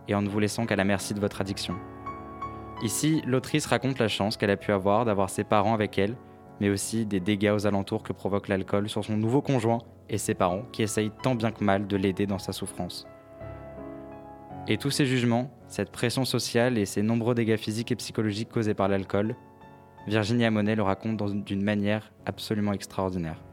et 0.09 0.15
en 0.15 0.23
ne 0.23 0.29
vous 0.29 0.41
laissant 0.41 0.65
qu'à 0.65 0.77
la 0.77 0.85
merci 0.85 1.13
de 1.13 1.21
votre 1.21 1.43
addiction? 1.43 1.75
Ici, 2.83 3.23
l'autrice 3.27 3.67
raconte 3.67 3.99
la 3.99 4.09
chance 4.09 4.39
qu'elle 4.39 4.51
a 4.51 4.57
pu 4.57 4.73
avoir 4.73 5.05
d'avoir 5.05 5.29
ses 5.29 5.45
parents 5.45 5.75
avec 5.75 5.99
elle, 5.99 6.17
mais 6.61 6.71
aussi 6.71 7.07
des 7.07 7.21
dégâts 7.21 7.53
aux 7.55 7.67
alentours 7.67 8.03
que 8.03 8.13
provoque 8.13 8.49
l'alcool 8.49 8.89
sur 8.89 9.05
son 9.05 9.17
nouveau 9.17 9.43
conjoint 9.43 9.79
et 10.09 10.19
ses 10.19 10.35
parents 10.35 10.63
qui 10.73 10.83
essayent 10.83 11.13
tant 11.23 11.35
bien 11.35 11.51
que 11.51 11.65
mal 11.65 11.87
de 11.87 11.97
l'aider 11.97 12.27
dans 12.27 12.39
sa 12.39 12.53
souffrance. 12.53 13.07
Et 14.69 14.79
tous 14.79 14.91
ces 14.91 15.07
jugements, 15.07 15.51
cette 15.69 15.93
pression 15.93 16.25
sociale 16.25 16.77
et 16.77 16.87
ces 16.87 17.03
nombreux 17.03 17.35
dégâts 17.35 17.57
physiques 17.57 17.93
et 17.93 17.97
psychologiques 17.97 18.51
causés 18.51 18.75
par 18.75 18.89
l'alcool, 18.89 19.37
Virginia 20.09 20.51
Monet 20.51 20.75
le 20.75 20.83
raconte 20.83 21.23
d'une 21.45 21.63
manière 21.63 22.13
absolument 22.27 22.73
extraordinaire. 22.73 23.46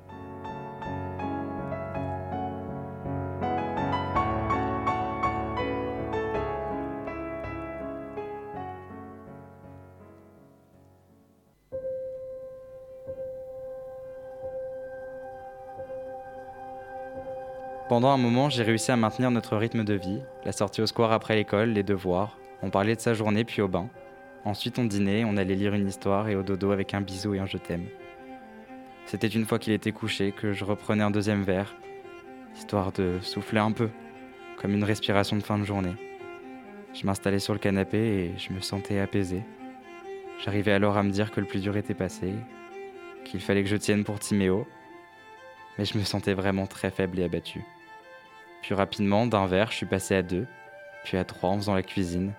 Pendant 17.93 18.09
un 18.09 18.17
moment, 18.17 18.49
j'ai 18.49 18.63
réussi 18.63 18.91
à 18.91 18.95
maintenir 18.95 19.29
notre 19.29 19.55
rythme 19.55 19.83
de 19.83 19.93
vie, 19.93 20.19
la 20.45 20.51
sortie 20.51 20.81
au 20.81 20.87
square 20.87 21.11
après 21.11 21.35
l'école, 21.35 21.69
les 21.69 21.83
devoirs, 21.83 22.39
on 22.63 22.71
parlait 22.71 22.95
de 22.95 22.99
sa 22.99 23.13
journée 23.13 23.43
puis 23.43 23.61
au 23.61 23.67
bain. 23.67 23.87
Ensuite 24.45 24.79
on 24.79 24.85
dînait, 24.85 25.23
on 25.25 25.37
allait 25.37 25.53
lire 25.53 25.75
une 25.75 25.87
histoire 25.87 26.27
et 26.27 26.35
au 26.35 26.41
dodo 26.41 26.71
avec 26.71 26.95
un 26.95 27.01
bisou 27.01 27.35
et 27.35 27.39
un 27.39 27.45
je 27.45 27.57
t'aime. 27.57 27.85
C'était 29.05 29.27
une 29.27 29.45
fois 29.45 29.59
qu'il 29.59 29.73
était 29.73 29.91
couché 29.91 30.31
que 30.31 30.53
je 30.53 30.65
reprenais 30.65 31.03
un 31.03 31.11
deuxième 31.11 31.43
verre, 31.43 31.75
histoire 32.55 32.93
de 32.93 33.19
souffler 33.21 33.59
un 33.59 33.71
peu, 33.71 33.91
comme 34.59 34.73
une 34.73 34.83
respiration 34.83 35.37
de 35.37 35.43
fin 35.43 35.59
de 35.59 35.63
journée. 35.63 35.93
Je 36.95 37.05
m'installais 37.05 37.37
sur 37.37 37.53
le 37.53 37.59
canapé 37.59 37.99
et 37.99 38.31
je 38.39 38.53
me 38.53 38.61
sentais 38.61 39.01
apaisé. 39.01 39.43
J'arrivais 40.43 40.71
alors 40.71 40.97
à 40.97 41.03
me 41.03 41.11
dire 41.11 41.29
que 41.29 41.41
le 41.41 41.45
plus 41.45 41.61
dur 41.61 41.77
était 41.77 41.93
passé, 41.93 42.33
qu'il 43.23 43.39
fallait 43.39 43.61
que 43.61 43.69
je 43.69 43.77
tienne 43.77 44.03
pour 44.03 44.17
Timéo, 44.17 44.65
mais 45.77 45.85
je 45.85 45.95
me 45.95 46.03
sentais 46.03 46.33
vraiment 46.33 46.65
très 46.65 46.89
faible 46.89 47.19
et 47.19 47.25
abattu. 47.25 47.63
Puis 48.63 48.73
rapidement, 48.73 49.27
d'un 49.27 49.45
verre, 49.45 49.71
je 49.71 49.75
suis 49.75 49.85
passé 49.85 50.15
à 50.15 50.21
deux, 50.21 50.47
puis 51.03 51.17
à 51.17 51.25
trois 51.25 51.49
en 51.49 51.57
faisant 51.57 51.75
la 51.75 51.83
cuisine. 51.83 52.33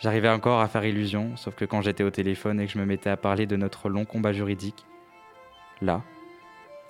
J'arrivais 0.00 0.30
encore 0.30 0.60
à 0.60 0.68
faire 0.68 0.86
illusion, 0.86 1.36
sauf 1.36 1.54
que 1.54 1.66
quand 1.66 1.82
j'étais 1.82 2.02
au 2.02 2.10
téléphone 2.10 2.60
et 2.60 2.66
que 2.66 2.72
je 2.72 2.78
me 2.78 2.86
mettais 2.86 3.10
à 3.10 3.18
parler 3.18 3.46
de 3.46 3.54
notre 3.54 3.90
long 3.90 4.06
combat 4.06 4.32
juridique, 4.32 4.86
là, 5.82 6.02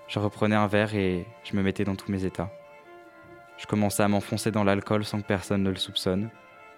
je 0.07 0.21
reprenais 0.21 0.55
un 0.55 0.69
verre 0.69 0.95
et 0.95 1.27
je 1.43 1.57
me 1.57 1.63
mettais 1.63 1.83
dans 1.83 1.97
tous 1.97 2.13
mes 2.13 2.25
états. 2.25 2.51
Je 3.59 3.67
commençais 3.67 4.05
à 4.05 4.09
m'enfoncer 4.09 4.53
dans 4.53 4.63
l'alcool 4.63 5.05
sans 5.05 5.21
que 5.21 5.27
personne 5.27 5.65
ne 5.65 5.71
le 5.71 5.77
soupçonne, 5.77 6.31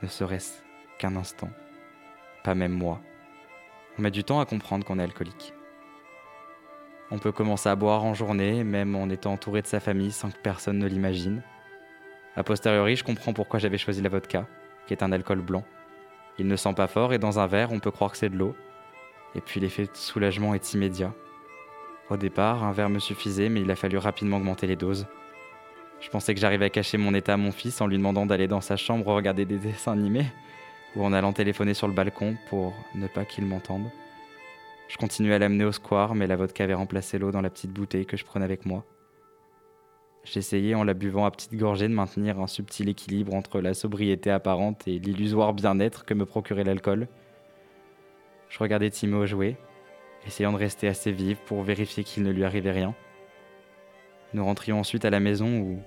ne 0.02 0.08
serait-ce 0.08 0.62
qu'un 0.98 1.14
instant. 1.14 1.50
Pas 2.42 2.54
même 2.54 2.72
moi. 2.72 3.00
On 3.98 4.02
met 4.02 4.10
du 4.10 4.24
temps 4.24 4.40
à 4.40 4.46
comprendre 4.46 4.86
qu'on 4.86 4.98
est 4.98 5.02
alcoolique. 5.02 5.52
On 7.10 7.18
peut 7.18 7.32
commencer 7.32 7.68
à 7.68 7.76
boire 7.76 8.02
en 8.02 8.14
journée, 8.14 8.64
même 8.64 8.96
en 8.96 9.10
étant 9.10 9.32
entouré 9.32 9.60
de 9.60 9.66
sa 9.66 9.78
famille 9.78 10.10
sans 10.10 10.30
que 10.30 10.38
personne 10.42 10.78
ne 10.78 10.88
l'imagine. 10.88 11.42
A 12.36 12.42
posteriori, 12.42 12.96
je 12.96 13.04
comprends 13.04 13.32
pourquoi 13.32 13.58
j'avais 13.58 13.78
choisi 13.78 14.02
la 14.02 14.10
vodka, 14.10 14.46
qui 14.86 14.92
est 14.92 15.02
un 15.02 15.10
alcool 15.10 15.40
blanc. 15.40 15.64
Il 16.38 16.46
ne 16.46 16.56
sent 16.56 16.74
pas 16.74 16.86
fort 16.86 17.14
et 17.14 17.18
dans 17.18 17.38
un 17.38 17.46
verre, 17.46 17.72
on 17.72 17.80
peut 17.80 17.90
croire 17.90 18.10
que 18.10 18.18
c'est 18.18 18.28
de 18.28 18.36
l'eau. 18.36 18.54
Et 19.34 19.40
puis 19.40 19.58
l'effet 19.58 19.84
de 19.84 19.94
soulagement 19.94 20.54
est 20.54 20.74
immédiat. 20.74 21.14
Au 22.10 22.18
départ, 22.18 22.62
un 22.62 22.72
verre 22.72 22.90
me 22.90 22.98
suffisait, 22.98 23.48
mais 23.48 23.62
il 23.62 23.70
a 23.70 23.76
fallu 23.76 23.96
rapidement 23.96 24.36
augmenter 24.36 24.66
les 24.66 24.76
doses. 24.76 25.06
Je 26.00 26.10
pensais 26.10 26.34
que 26.34 26.40
j'arrivais 26.40 26.66
à 26.66 26.70
cacher 26.70 26.98
mon 26.98 27.14
état 27.14 27.34
à 27.34 27.38
mon 27.38 27.52
fils 27.52 27.80
en 27.80 27.86
lui 27.86 27.96
demandant 27.96 28.26
d'aller 28.26 28.48
dans 28.48 28.60
sa 28.60 28.76
chambre 28.76 29.06
regarder 29.06 29.46
des 29.46 29.56
dessins 29.56 29.92
animés, 29.92 30.26
ou 30.94 31.04
en 31.04 31.14
allant 31.14 31.32
téléphoner 31.32 31.72
sur 31.72 31.88
le 31.88 31.94
balcon 31.94 32.36
pour 32.50 32.74
ne 32.94 33.06
pas 33.06 33.24
qu'il 33.24 33.46
m'entende. 33.46 33.90
Je 34.88 34.98
continuais 34.98 35.34
à 35.34 35.38
l'amener 35.38 35.64
au 35.64 35.72
square, 35.72 36.14
mais 36.14 36.26
la 36.26 36.36
vodka 36.36 36.64
avait 36.64 36.74
remplacé 36.74 37.18
l'eau 37.18 37.32
dans 37.32 37.40
la 37.40 37.50
petite 37.50 37.72
bouteille 37.72 38.06
que 38.06 38.18
je 38.18 38.24
prenais 38.24 38.44
avec 38.44 38.66
moi. 38.66 38.84
J'essayais 40.26 40.74
en 40.74 40.82
la 40.82 40.92
buvant 40.92 41.24
à 41.24 41.30
petites 41.30 41.54
gorgées 41.54 41.86
de 41.86 41.94
maintenir 41.94 42.40
un 42.40 42.48
subtil 42.48 42.88
équilibre 42.88 43.32
entre 43.32 43.60
la 43.60 43.74
sobriété 43.74 44.28
apparente 44.28 44.88
et 44.88 44.98
l'illusoire 44.98 45.54
bien-être 45.54 46.04
que 46.04 46.14
me 46.14 46.26
procurait 46.26 46.64
l'alcool. 46.64 47.06
Je 48.48 48.58
regardais 48.58 48.90
Timo 48.90 49.24
jouer, 49.24 49.56
essayant 50.26 50.52
de 50.52 50.58
rester 50.58 50.88
assez 50.88 51.12
vive 51.12 51.38
pour 51.46 51.62
vérifier 51.62 52.02
qu'il 52.02 52.24
ne 52.24 52.32
lui 52.32 52.44
arrivait 52.44 52.72
rien. 52.72 52.92
Nous 54.34 54.44
rentrions 54.44 54.80
ensuite 54.80 55.04
à 55.04 55.10
la 55.10 55.20
maison 55.20 55.60
où, 55.60 55.78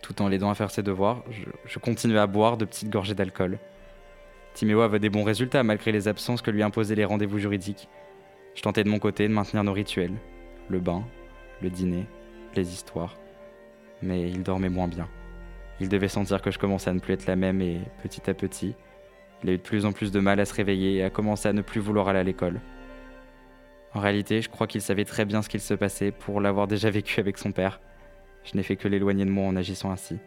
tout 0.00 0.22
en 0.22 0.28
l'aidant 0.28 0.50
à 0.50 0.54
faire 0.54 0.70
ses 0.70 0.84
devoirs, 0.84 1.24
je, 1.66 1.78
continuais 1.80 2.20
à 2.20 2.28
boire 2.28 2.56
de 2.56 2.64
petites 2.64 2.90
gorgées 2.90 3.16
d'alcool. 3.16 3.58
Timéo 4.54 4.80
avait 4.80 5.00
des 5.00 5.10
bons 5.10 5.24
résultats 5.24 5.64
malgré 5.64 5.90
les 5.90 6.06
absences 6.06 6.40
que 6.40 6.52
lui 6.52 6.62
imposaient 6.62 6.94
les 6.94 7.04
rendez-vous 7.04 7.40
juridiques. 7.40 7.88
Je 8.54 8.62
tentais 8.62 8.84
de 8.84 8.90
mon 8.90 9.00
côté 9.00 9.26
de 9.26 9.32
maintenir 9.32 9.64
nos 9.64 9.72
rituels, 9.72 10.14
le 10.68 10.78
bain, 10.78 11.02
le 11.62 11.68
dîner, 11.68 12.06
les 12.54 12.72
histoires 12.72 13.16
mais 14.04 14.30
il 14.30 14.42
dormait 14.42 14.68
moins 14.68 14.88
bien. 14.88 15.08
Il 15.80 15.88
devait 15.88 16.08
sentir 16.08 16.40
que 16.40 16.50
je 16.50 16.58
commençais 16.58 16.90
à 16.90 16.92
ne 16.92 17.00
plus 17.00 17.14
être 17.14 17.26
la 17.26 17.36
même 17.36 17.60
et 17.60 17.80
petit 18.02 18.30
à 18.30 18.34
petit, 18.34 18.74
il 19.44 19.50
a 19.50 19.52
eu 19.52 19.58
de 19.58 19.62
plus 19.62 19.84
en 19.84 19.92
plus 19.92 20.10
de 20.10 20.20
mal 20.20 20.40
à 20.40 20.46
se 20.46 20.54
réveiller 20.54 20.96
et 20.96 21.04
a 21.04 21.10
commencé 21.10 21.48
à 21.48 21.52
ne 21.52 21.60
plus 21.60 21.80
vouloir 21.80 22.08
aller 22.08 22.18
à 22.18 22.22
l'école. 22.22 22.62
En 23.92 24.00
réalité, 24.00 24.40
je 24.40 24.48
crois 24.48 24.66
qu'il 24.66 24.80
savait 24.80 25.04
très 25.04 25.26
bien 25.26 25.42
ce 25.42 25.50
qu'il 25.50 25.60
se 25.60 25.74
passait 25.74 26.12
pour 26.12 26.40
l'avoir 26.40 26.66
déjà 26.66 26.88
vécu 26.88 27.20
avec 27.20 27.36
son 27.36 27.52
père. 27.52 27.78
Je 28.42 28.56
n'ai 28.56 28.62
fait 28.62 28.76
que 28.76 28.88
l'éloigner 28.88 29.26
de 29.26 29.30
moi 29.30 29.46
en 29.46 29.54
agissant 29.54 29.90
ainsi. 29.90 30.18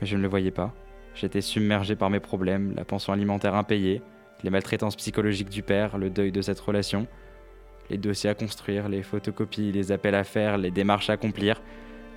Mais 0.00 0.06
je 0.06 0.16
ne 0.16 0.22
le 0.22 0.28
voyais 0.28 0.52
pas. 0.52 0.72
J'étais 1.14 1.40
submergé 1.40 1.96
par 1.96 2.10
mes 2.10 2.20
problèmes, 2.20 2.74
la 2.76 2.84
pension 2.84 3.12
alimentaire 3.12 3.56
impayée, 3.56 4.02
les 4.44 4.50
maltraitances 4.50 4.96
psychologiques 4.96 5.50
du 5.50 5.62
père, 5.64 5.98
le 5.98 6.08
deuil 6.08 6.30
de 6.30 6.42
cette 6.42 6.60
relation, 6.60 7.08
les 7.90 7.98
dossiers 7.98 8.30
à 8.30 8.34
construire, 8.34 8.88
les 8.88 9.02
photocopies, 9.02 9.72
les 9.72 9.90
appels 9.90 10.14
à 10.14 10.24
faire, 10.24 10.58
les 10.58 10.70
démarches 10.70 11.10
à 11.10 11.14
accomplir, 11.14 11.60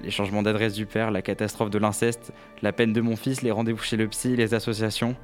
les 0.01 0.11
changements 0.11 0.43
d'adresse 0.43 0.73
du 0.73 0.85
père, 0.85 1.11
la 1.11 1.21
catastrophe 1.21 1.69
de 1.69 1.77
l'inceste, 1.77 2.33
la 2.61 2.71
peine 2.71 2.93
de 2.93 3.01
mon 3.01 3.15
fils, 3.15 3.41
les 3.41 3.51
rendez-vous 3.51 3.83
chez 3.83 3.97
le 3.97 4.07
psy, 4.07 4.35
les 4.35 4.53
associations. 4.53 5.15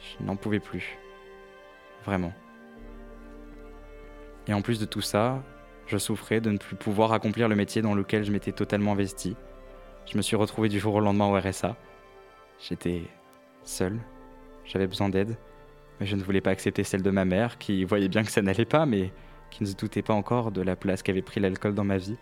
Je 0.00 0.24
n'en 0.24 0.36
pouvais 0.36 0.60
plus. 0.60 0.98
Vraiment. 2.04 2.32
Et 4.46 4.54
en 4.54 4.62
plus 4.62 4.78
de 4.78 4.84
tout 4.84 5.00
ça, 5.00 5.42
je 5.86 5.98
souffrais 5.98 6.40
de 6.40 6.50
ne 6.50 6.58
plus 6.58 6.76
pouvoir 6.76 7.12
accomplir 7.12 7.48
le 7.48 7.56
métier 7.56 7.82
dans 7.82 7.94
lequel 7.94 8.24
je 8.24 8.32
m'étais 8.32 8.52
totalement 8.52 8.92
investi. 8.92 9.36
Je 10.10 10.16
me 10.16 10.22
suis 10.22 10.36
retrouvé 10.36 10.68
du 10.68 10.78
jour 10.78 10.94
au 10.94 11.00
lendemain 11.00 11.26
au 11.26 11.36
RSA. 11.38 11.76
J'étais 12.60 13.02
seul, 13.64 13.98
j'avais 14.64 14.86
besoin 14.86 15.08
d'aide, 15.08 15.36
mais 15.98 16.06
je 16.06 16.16
ne 16.16 16.22
voulais 16.22 16.40
pas 16.40 16.50
accepter 16.50 16.84
celle 16.84 17.02
de 17.02 17.10
ma 17.10 17.24
mère, 17.24 17.58
qui 17.58 17.84
voyait 17.84 18.08
bien 18.08 18.22
que 18.22 18.30
ça 18.30 18.42
n'allait 18.42 18.64
pas, 18.64 18.86
mais 18.86 19.12
qui 19.50 19.62
ne 19.62 19.68
se 19.68 19.74
doutait 19.74 20.02
pas 20.02 20.14
encore 20.14 20.52
de 20.52 20.62
la 20.62 20.76
place 20.76 21.02
qu'avait 21.02 21.22
pris 21.22 21.40
l'alcool 21.40 21.74
dans 21.74 21.84
ma 21.84 21.98
vie. 21.98 22.16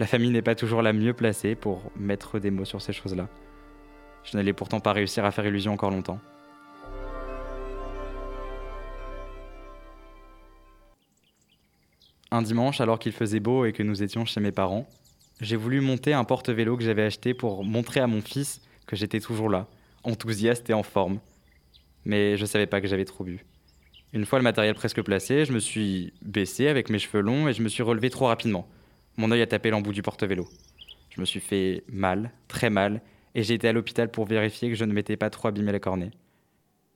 La 0.00 0.06
famille 0.06 0.30
n'est 0.30 0.40
pas 0.40 0.54
toujours 0.54 0.80
la 0.80 0.94
mieux 0.94 1.12
placée 1.12 1.54
pour 1.54 1.92
mettre 1.94 2.38
des 2.38 2.50
mots 2.50 2.64
sur 2.64 2.80
ces 2.80 2.94
choses-là. 2.94 3.28
Je 4.24 4.34
n'allais 4.34 4.54
pourtant 4.54 4.80
pas 4.80 4.94
réussir 4.94 5.26
à 5.26 5.30
faire 5.30 5.44
illusion 5.44 5.74
encore 5.74 5.90
longtemps. 5.90 6.18
Un 12.30 12.40
dimanche, 12.40 12.80
alors 12.80 12.98
qu'il 12.98 13.12
faisait 13.12 13.40
beau 13.40 13.66
et 13.66 13.74
que 13.74 13.82
nous 13.82 14.02
étions 14.02 14.24
chez 14.24 14.40
mes 14.40 14.52
parents, 14.52 14.88
j'ai 15.42 15.56
voulu 15.56 15.82
monter 15.82 16.14
un 16.14 16.24
porte-vélo 16.24 16.78
que 16.78 16.82
j'avais 16.82 17.04
acheté 17.04 17.34
pour 17.34 17.62
montrer 17.62 18.00
à 18.00 18.06
mon 18.06 18.22
fils 18.22 18.62
que 18.86 18.96
j'étais 18.96 19.20
toujours 19.20 19.50
là, 19.50 19.66
enthousiaste 20.02 20.70
et 20.70 20.74
en 20.74 20.82
forme. 20.82 21.20
Mais 22.06 22.38
je 22.38 22.46
savais 22.46 22.66
pas 22.66 22.80
que 22.80 22.86
j'avais 22.86 23.04
trop 23.04 23.24
bu. 23.24 23.44
Une 24.14 24.24
fois 24.24 24.38
le 24.38 24.44
matériel 24.44 24.74
presque 24.74 25.02
placé, 25.02 25.44
je 25.44 25.52
me 25.52 25.58
suis 25.60 26.14
baissé 26.22 26.68
avec 26.68 26.88
mes 26.88 26.98
cheveux 26.98 27.20
longs 27.20 27.48
et 27.48 27.52
je 27.52 27.60
me 27.60 27.68
suis 27.68 27.82
relevé 27.82 28.08
trop 28.08 28.28
rapidement. 28.28 28.66
Mon 29.20 29.30
œil 29.32 29.42
a 29.42 29.46
tapé 29.46 29.68
l'embout 29.68 29.92
du 29.92 30.00
porte-vélo. 30.00 30.48
Je 31.10 31.20
me 31.20 31.26
suis 31.26 31.40
fait 31.40 31.84
mal, 31.88 32.30
très 32.48 32.70
mal, 32.70 33.02
et 33.34 33.42
j'ai 33.42 33.52
été 33.52 33.68
à 33.68 33.72
l'hôpital 33.74 34.10
pour 34.10 34.24
vérifier 34.24 34.70
que 34.70 34.74
je 34.74 34.84
ne 34.86 34.94
m'étais 34.94 35.18
pas 35.18 35.28
trop 35.28 35.48
abîmé 35.48 35.72
la 35.72 35.78
cornée. 35.78 36.10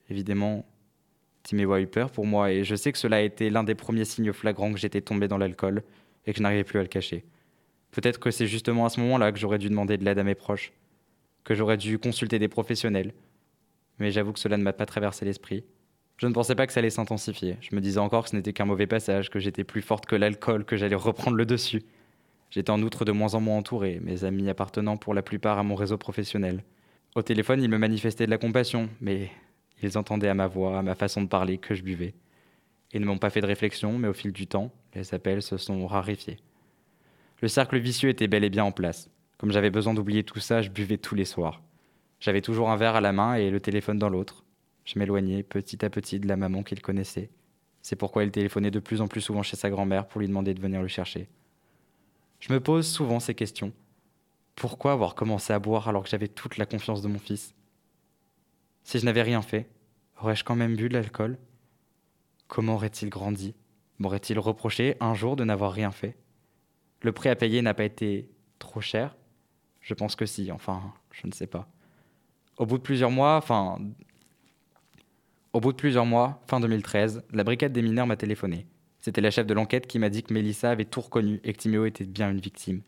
Évidemment, 0.09 0.65
Timéo 1.43 1.75
a 1.75 1.83
eu 1.83 1.87
peur 1.87 2.11
pour 2.11 2.25
moi, 2.25 2.51
et 2.51 2.65
je 2.65 2.77
sais 2.77 2.93
que 2.93 2.97
cela 2.97 3.17
a 3.17 3.21
été 3.21 3.51
l'un 3.51 3.63
des 3.63 3.75
premiers 3.75 4.07
signes 4.07 4.33
flagrants 4.33 4.73
que 4.73 4.79
j'étais 4.79 5.03
tombé 5.03 5.29
dans 5.29 5.37
l'alcool 5.37 5.83
et 6.25 6.33
que 6.33 6.39
je 6.39 6.43
n'arrivais 6.43 6.65
plus 6.65 6.79
à 6.79 6.83
le 6.83 6.89
cacher. 6.89 7.27
Peut-être 7.91 8.19
que 8.19 8.31
c'est 8.31 8.47
justement 8.47 8.87
à 8.87 8.89
ce 8.89 9.01
moment-là 9.01 9.31
que 9.31 9.39
j'aurais 9.39 9.59
dû 9.59 9.69
demander 9.69 9.99
de 9.99 10.05
l'aide 10.07 10.19
à 10.19 10.25
mes 10.25 10.35
proches, 10.35 10.73
que 11.45 11.55
j'aurais 11.55 11.77
dû 11.77 11.99
consulter 11.99 12.39
des 12.39 12.49
professionnels. 12.49 13.13
Mais 13.99 14.13
j'avoue 14.13 14.33
que 14.33 14.41
cela 14.41 14.57
ne 14.57 14.63
m'a 14.63 14.73
pas 14.73 14.87
traversé 14.87 15.27
l'esprit. 15.27 15.63
Je 16.17 16.27
ne 16.27 16.33
pensais 16.33 16.55
pas 16.55 16.67
que 16.67 16.73
ça 16.73 16.81
allait 16.81 16.89
s'intensifier. 16.89 17.59
Je 17.61 17.77
me 17.77 17.83
disais 17.83 17.99
encore 17.99 18.25
que 18.25 18.31
ce 18.31 18.37
n'était 18.37 18.55
qu'un 18.55 18.65
mauvais 18.65 18.87
passage, 18.87 19.29
que 19.29 19.41
j'étais 19.41 19.65
plus 19.65 19.83
forte 19.83 20.07
que 20.07 20.17
l'alcool, 20.17 20.65
que 20.65 20.79
j'allais 20.79 20.95
reprendre 20.95 21.37
le 21.37 21.45
dessus. 21.45 21.83
J'étais 22.55 22.71
en 22.71 22.81
outre 22.83 23.05
de 23.05 23.11
moins 23.11 23.35
en 23.35 23.41
moins 23.41 23.57
entouré, 23.57 23.99
mes 24.01 24.23
amis 24.23 24.49
appartenant 24.49 24.97
pour 24.97 25.13
la 25.13 25.23
plupart 25.23 25.59
à 25.59 25.65
mon 25.65 25.75
réseau 25.75 25.99
professionnel. 25.99 26.63
Au 27.17 27.23
téléphone, 27.23 27.61
ils 27.61 27.69
me 27.69 27.79
manifestaient 27.79 28.27
de 28.27 28.31
la 28.31 28.39
compassion, 28.39 28.89
mais 29.01 29.33
ils 29.83 29.99
entendaient 29.99 30.29
à 30.29 30.35
ma 30.35 30.47
voix, 30.47 30.79
à 30.79 30.83
ma 30.83 30.95
façon 30.95 31.23
de 31.23 31.27
parler 31.27 31.59
que 31.59 31.75
je 31.75 31.83
buvais. 31.83 32.15
Ils 32.93 33.01
ne 33.01 33.07
m'ont 33.07 33.19
pas 33.19 33.31
fait 33.31 33.41
de 33.41 33.47
réflexion, 33.49 33.99
mais 33.99 34.07
au 34.07 34.13
fil 34.13 34.31
du 34.31 34.47
temps, 34.47 34.71
les 34.95 35.15
appels 35.15 35.43
se 35.43 35.57
sont 35.57 35.85
raréfiés. 35.89 36.37
Le 37.43 37.49
cercle 37.49 37.77
vicieux 37.77 38.11
était 38.11 38.29
bel 38.29 38.45
et 38.45 38.51
bien 38.51 38.63
en 38.63 38.71
place. 38.71 39.11
Comme 39.37 39.51
j'avais 39.51 39.71
besoin 39.71 39.93
d'oublier 39.93 40.23
tout 40.23 40.39
ça, 40.39 40.63
je 40.63 40.71
buvais 40.71 40.99
tous 40.99 41.17
les 41.17 41.25
soirs. 41.25 41.61
J'avais 42.21 42.41
toujours 42.41 42.71
un 42.71 42.77
verre 42.77 42.95
à 42.95 43.01
la 43.01 43.13
main 43.13 43.35
et 43.35 43.51
le 43.51 43.59
téléphone 43.59 43.99
dans 43.99 44.11
l'autre. 44.11 44.45
Je 44.85 44.97
m'éloignais 45.01 45.43
petit 45.43 45.85
à 45.85 45.91
petit 45.91 46.21
de 46.21 46.29
la 46.29 46.37
maman 46.37 46.63
qu'il 46.63 46.83
connaissait. 46.83 47.31
C'est 47.83 47.97
pourquoi 47.97 48.23
il 48.23 48.31
téléphonait 48.31 48.71
de 48.71 48.79
plus 48.79 49.01
en 49.01 49.09
plus 49.09 49.23
souvent 49.23 49.43
chez 49.43 49.57
sa 49.57 49.71
grand-mère 49.71 50.07
pour 50.07 50.21
lui 50.21 50.29
demander 50.29 50.55
de 50.55 50.61
venir 50.61 50.81
le 50.81 50.87
chercher. 50.87 51.27
Je 52.47 52.53
me 52.53 52.61
pose 52.61 52.87
souvent 52.87 53.21
ces 53.21 53.35
questions. 53.35 53.73
Pourquoi 54.55 54.93
avoir 54.93 55.15
commencé 55.15 55.55
à 55.55 55.59
boire 55.59 55.89
alors 55.89 56.03
que 56.03 56.11
j'avais 56.11 56.29
toute 56.29 56.59
la 56.59 56.67
confiance 56.67 57.01
de 57.01 57.09
mon 57.09 57.19
fils? 57.19 57.55
Si 58.83 58.99
je 58.99 59.07
n'avais 59.07 59.23
rien 59.23 59.41
fait, 59.41 59.67
aurais-je 60.21 60.45
quand 60.45 60.55
même 60.55 60.77
bu 60.77 60.91
de 60.91 60.93
l'alcool? 60.93 61.39
Comment 62.47 62.75
aurait-il 62.75 63.09
grandi? 63.09 63.55
M'aurait-il 63.99 64.39
reproché 64.39 64.99
un 65.01 65.15
jour 65.15 65.37
de 65.37 65.45
n'avoir 65.45 65.73
rien 65.73 65.91
fait? 65.91 66.19
Le 67.01 67.13
prix 67.13 67.31
à 67.31 67.35
payer 67.35 67.63
n'a 67.63 67.73
pas 67.73 67.85
été 67.85 68.29
trop 68.59 68.83
cher? 68.83 69.17
Je 69.81 69.95
pense 69.95 70.15
que 70.15 70.27
si, 70.27 70.53
enfin, 70.53 70.93
je 71.13 71.27
ne 71.27 71.33
sais 71.33 71.47
pas. 71.47 71.67
Au 72.59 72.67
bout 72.67 72.77
de 72.77 72.83
plusieurs 72.83 73.11
mois, 73.11 73.39
enfin. 73.39 73.79
Au 75.55 75.61
bout 75.61 75.73
de 75.73 75.79
plusieurs 75.79 76.05
mois, 76.05 76.43
fin 76.47 76.61
2013, 76.61 77.25
la 77.33 77.43
brigade 77.43 77.73
des 77.73 77.81
mineurs 77.81 78.07
m'a 78.07 78.17
téléphoné. 78.17 78.67
C'était 79.05 79.21
la 79.21 79.31
chef 79.31 79.47
de 79.47 79.53
l'enquête 79.53 79.87
qui 79.87 79.99
m'a 79.99 80.09
dit 80.09 80.23
que 80.23 80.33
Mélissa 80.33 80.71
avait 80.71 80.87
tout 80.87 81.03
reconnu 81.03 81.39
et 81.45 81.53
que 81.53 81.59
Timéo 81.59 81.85
était 81.85 82.07
bien 82.07 82.31
une 82.31 82.41
victime. 82.41 82.81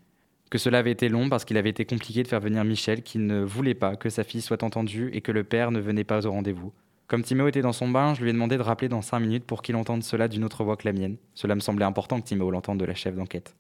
Que 0.51 0.57
cela 0.57 0.79
avait 0.79 0.93
été 0.93 1.11
long 1.11 1.29
parce 1.29 1.45
qu'il 1.45 1.59
avait 1.59 1.69
été 1.69 1.85
compliqué 1.85 2.23
de 2.23 2.29
faire 2.29 2.41
venir 2.41 2.65
Michel 2.65 3.03
qui 3.03 3.19
ne 3.19 3.43
voulait 3.43 3.75
pas 3.75 3.97
que 3.97 4.09
sa 4.09 4.25
fille 4.25 4.41
soit 4.41 4.63
entendue 4.63 5.11
et 5.13 5.21
que 5.21 5.31
le 5.31 5.45
père 5.45 5.73
ne 5.73 5.79
venait 5.79 6.05
pas 6.05 6.27
au 6.27 6.31
rendez-vous. 6.31 6.73
Comme 7.07 7.23
Timéo 7.23 7.49
était 7.49 7.61
dans 7.61 7.75
son 7.75 7.91
bain, 7.91 8.15
je 8.15 8.23
lui 8.23 8.31
ai 8.31 8.33
demandé 8.33 8.57
de 8.57 8.63
rappeler 8.63 8.89
dans 8.89 9.03
cinq 9.03 9.21
minutes 9.21 9.45
pour 9.45 9.61
qu'il 9.61 9.77
entende 9.77 10.03
cela 10.03 10.27
d'une 10.27 10.43
autre 10.43 10.65
voix 10.65 10.79
que 10.79 10.89
la 10.89 10.95
mienne. 10.95 11.19
Cela 11.35 11.55
me 11.55 11.61
semblait 11.61 11.85
important 11.85 12.19
que 12.19 12.27
Timéo 12.27 12.51
l'entende 12.51 12.81
de 12.81 12.87
la 12.87 12.95
chef 12.95 13.15
d'enquête. 13.15 13.55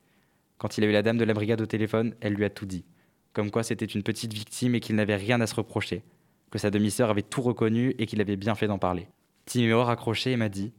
Quand 0.56 0.78
il 0.78 0.84
a 0.84 0.86
eu 0.86 0.92
la 0.92 1.02
dame 1.02 1.18
de 1.18 1.24
la 1.24 1.34
brigade 1.34 1.60
au 1.60 1.66
téléphone, 1.66 2.14
elle 2.22 2.32
lui 2.32 2.46
a 2.46 2.48
tout 2.48 2.64
dit. 2.64 2.86
Comme 3.34 3.50
quoi 3.50 3.64
c'était 3.64 3.84
une 3.84 4.02
petite 4.02 4.32
victime 4.32 4.74
et 4.74 4.80
qu'il 4.80 4.96
n'avait 4.96 5.16
rien 5.16 5.42
à 5.42 5.46
se 5.46 5.56
reprocher. 5.56 6.04
Que 6.50 6.58
sa 6.58 6.70
demi-sœur 6.70 7.10
avait 7.10 7.20
tout 7.20 7.42
reconnu 7.42 7.94
et 7.98 8.06
qu'il 8.06 8.22
avait 8.22 8.36
bien 8.36 8.54
fait 8.54 8.66
d'en 8.66 8.78
parler. 8.78 9.08
Timéo 9.44 9.84
raccroché 9.84 10.32
et 10.32 10.36
m'a 10.38 10.48
dit 10.48 10.72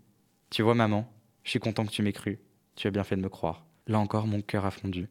Tu 0.50 0.64
vois, 0.64 0.74
maman, 0.74 1.08
je 1.48 1.52
suis 1.52 1.60
content 1.60 1.86
que 1.86 1.92
tu 1.92 2.02
m'aies 2.02 2.12
cru. 2.12 2.40
Tu 2.76 2.90
as 2.90 2.92
bien 2.92 3.06
fait 3.06 3.16
de 3.16 3.22
me 3.22 3.30
croire. 3.30 3.66
Là 3.88 4.00
encore, 4.00 4.28
mon 4.28 4.42
cœur 4.42 4.66
a 4.66 4.70
fondu. 4.70 5.08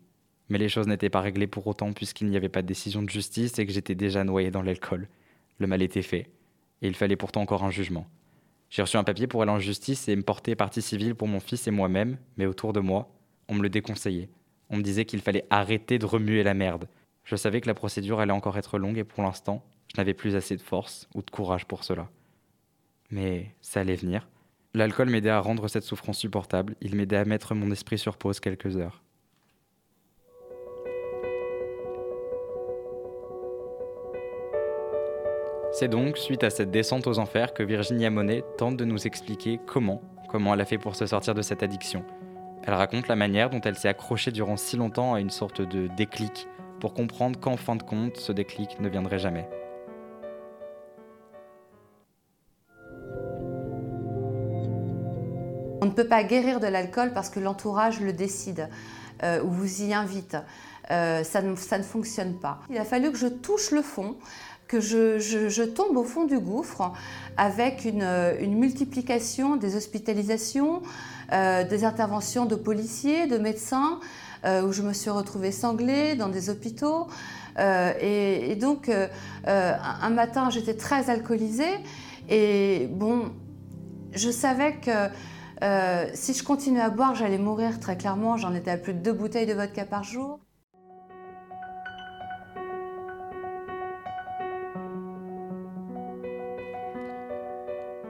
Mais 0.51 0.59
les 0.59 0.68
choses 0.68 0.87
n'étaient 0.87 1.09
pas 1.09 1.22
réglées 1.22 1.46
pour 1.46 1.66
autant 1.66 1.94
puisqu'il 1.94 2.29
n'y 2.29 2.37
avait 2.37 2.51
pas 2.51 2.61
de 2.61 2.66
décision 2.66 3.03
de 3.03 3.09
justice 3.09 3.59
et 3.59 3.64
que 3.64 3.72
j'étais 3.72 3.94
déjà 3.94 4.22
noyé 4.22 4.51
dans 4.51 4.61
l'alcool. 4.61 5.09
Le 5.57 5.66
mal 5.66 5.81
était 5.81 6.03
fait 6.03 6.29
et 6.83 6.88
il 6.88 6.94
fallait 6.94 7.16
pourtant 7.16 7.40
encore 7.40 7.64
un 7.64 7.70
jugement. 7.70 8.07
J'ai 8.68 8.83
reçu 8.83 8.99
un 8.99 9.03
papier 9.03 9.27
pour 9.27 9.40
aller 9.40 9.51
en 9.51 9.59
justice 9.59 10.09
et 10.09 10.16
me 10.16 10.20
porter 10.20 10.55
partie 10.57 10.83
civile 10.83 11.14
pour 11.14 11.27
mon 11.27 11.40
fils 11.40 11.66
et 11.68 11.70
moi-même, 11.70 12.18
mais 12.37 12.44
autour 12.44 12.75
de 12.75 12.81
moi, 12.81 13.09
on 13.49 13.55
me 13.55 13.62
le 13.62 13.70
déconseillait. 13.70 14.29
On 14.68 14.77
me 14.77 14.83
disait 14.83 15.07
qu'il 15.07 15.22
fallait 15.22 15.46
arrêter 15.49 15.99
de 15.99 16.05
remuer 16.05 16.42
la 16.42 16.53
merde. 16.53 16.87
Je 17.25 17.37
savais 17.37 17.62
que 17.62 17.66
la 17.66 17.72
procédure 17.72 18.20
allait 18.20 18.33
encore 18.33 18.59
être 18.59 18.77
longue 18.77 18.99
et 18.99 19.05
pour 19.05 19.22
l'instant, 19.22 19.64
je 19.90 19.99
n'avais 19.99 20.12
plus 20.12 20.37
assez 20.37 20.55
de 20.55 20.61
force 20.61 21.09
ou 21.14 21.22
de 21.22 21.31
courage 21.31 21.64
pour 21.64 21.83
cela. 21.83 22.11
Mais 23.11 23.55
ça 23.62 23.81
allait 23.81 23.96
venir. 23.96 24.29
L'alcool 24.76 25.08
m'aidait 25.08 25.30
à 25.30 25.40
rendre 25.40 25.68
cette 25.68 25.84
souffrance 25.84 26.18
supportable, 26.18 26.74
il 26.82 26.96
m'aidait 26.96 27.16
à 27.16 27.24
mettre 27.24 27.54
mon 27.54 27.70
esprit 27.70 27.96
sur 27.96 28.18
pause 28.18 28.40
quelques 28.40 28.76
heures. 28.76 29.02
C'est 35.72 35.88
donc 35.88 36.18
suite 36.18 36.44
à 36.44 36.50
cette 36.50 36.70
descente 36.70 37.06
aux 37.06 37.18
enfers 37.18 37.54
que 37.54 37.62
Virginia 37.62 38.10
Monet 38.10 38.44
tente 38.58 38.76
de 38.76 38.84
nous 38.84 39.06
expliquer 39.06 39.58
comment, 39.64 40.02
comment 40.28 40.52
elle 40.52 40.60
a 40.60 40.66
fait 40.66 40.76
pour 40.76 40.94
se 40.94 41.06
sortir 41.06 41.32
de 41.32 41.40
cette 41.40 41.62
addiction. 41.62 42.04
Elle 42.62 42.74
raconte 42.74 43.08
la 43.08 43.16
manière 43.16 43.48
dont 43.48 43.62
elle 43.62 43.76
s'est 43.76 43.88
accrochée 43.88 44.30
durant 44.30 44.58
si 44.58 44.76
longtemps 44.76 45.14
à 45.14 45.20
une 45.20 45.30
sorte 45.30 45.62
de 45.62 45.86
déclic 45.96 46.48
pour 46.80 46.92
comprendre 46.92 47.40
qu'en 47.40 47.56
fin 47.56 47.76
de 47.76 47.82
compte, 47.82 48.18
ce 48.18 48.32
déclic 48.32 48.78
ne 48.78 48.90
viendrait 48.90 49.18
jamais. 49.18 49.48
On 55.87 55.90
ne 55.90 55.94
peut 55.94 56.09
pas 56.09 56.25
guérir 56.25 56.59
de 56.59 56.66
l'alcool 56.66 57.12
parce 57.14 57.31
que 57.31 57.38
l'entourage 57.38 58.01
le 58.01 58.12
décide 58.12 58.68
euh, 59.22 59.40
ou 59.44 59.51
vous 59.51 59.83
y 59.83 59.94
invite. 59.94 60.37
Euh, 60.90 61.22
ça, 61.22 61.42
ne, 61.42 61.55
ça 61.55 61.79
ne 61.79 61.85
fonctionne 61.85 62.35
pas. 62.40 62.59
Il 62.70 62.77
a 62.77 62.85
fallu 62.85 63.12
que 63.12 63.16
je 63.16 63.29
touche 63.29 63.70
le 63.70 63.83
fond 63.83 64.16
que 64.66 64.81
je, 64.81 65.62
tombe 65.62 65.96
au 65.96 66.03
fond 66.03 66.25
du 66.25 66.40
gouffre 66.40 66.92
avec 67.37 67.85
une, 67.85 68.05
multiplication 68.49 69.55
des 69.55 69.77
hospitalisations, 69.77 70.83
euh, 71.33 71.62
des 71.62 71.85
interventions 71.85 72.46
de 72.46 72.57
policiers, 72.57 73.29
de 73.29 73.38
médecins, 73.38 74.01
euh, 74.44 74.62
où 74.62 74.72
je 74.72 74.83
me 74.83 74.92
suis 74.92 75.11
retrouvée 75.11 75.53
sanglée 75.53 76.16
dans 76.16 76.31
des 76.31 76.51
hôpitaux. 76.51 77.07
Euh, 77.61 77.92
et, 78.01 78.57
donc, 78.57 78.90
un 79.46 80.11
matin, 80.11 80.51
j'étais 80.51 80.75
très 80.75 81.11
alcoolisée. 81.11 81.79
Et 82.29 82.88
bon, 82.90 83.31
je 84.12 84.31
savais 84.33 84.75
que 84.75 85.11
si 85.61 86.35
je 86.35 86.42
continuais 86.45 86.81
à 86.81 86.90
boire, 86.90 87.14
j'allais 87.14 87.38
mourir 87.38 87.81
très 87.81 87.97
clairement. 87.97 88.37
J'en 88.37 88.55
étais 88.55 88.71
à 88.71 88.79
plus 88.79 88.95
de 88.95 89.01
deux 89.01 89.12
bouteilles 89.12 89.47
de 89.47 89.55
vodka 89.55 89.85
par 89.85 90.05
jour. 90.05 90.40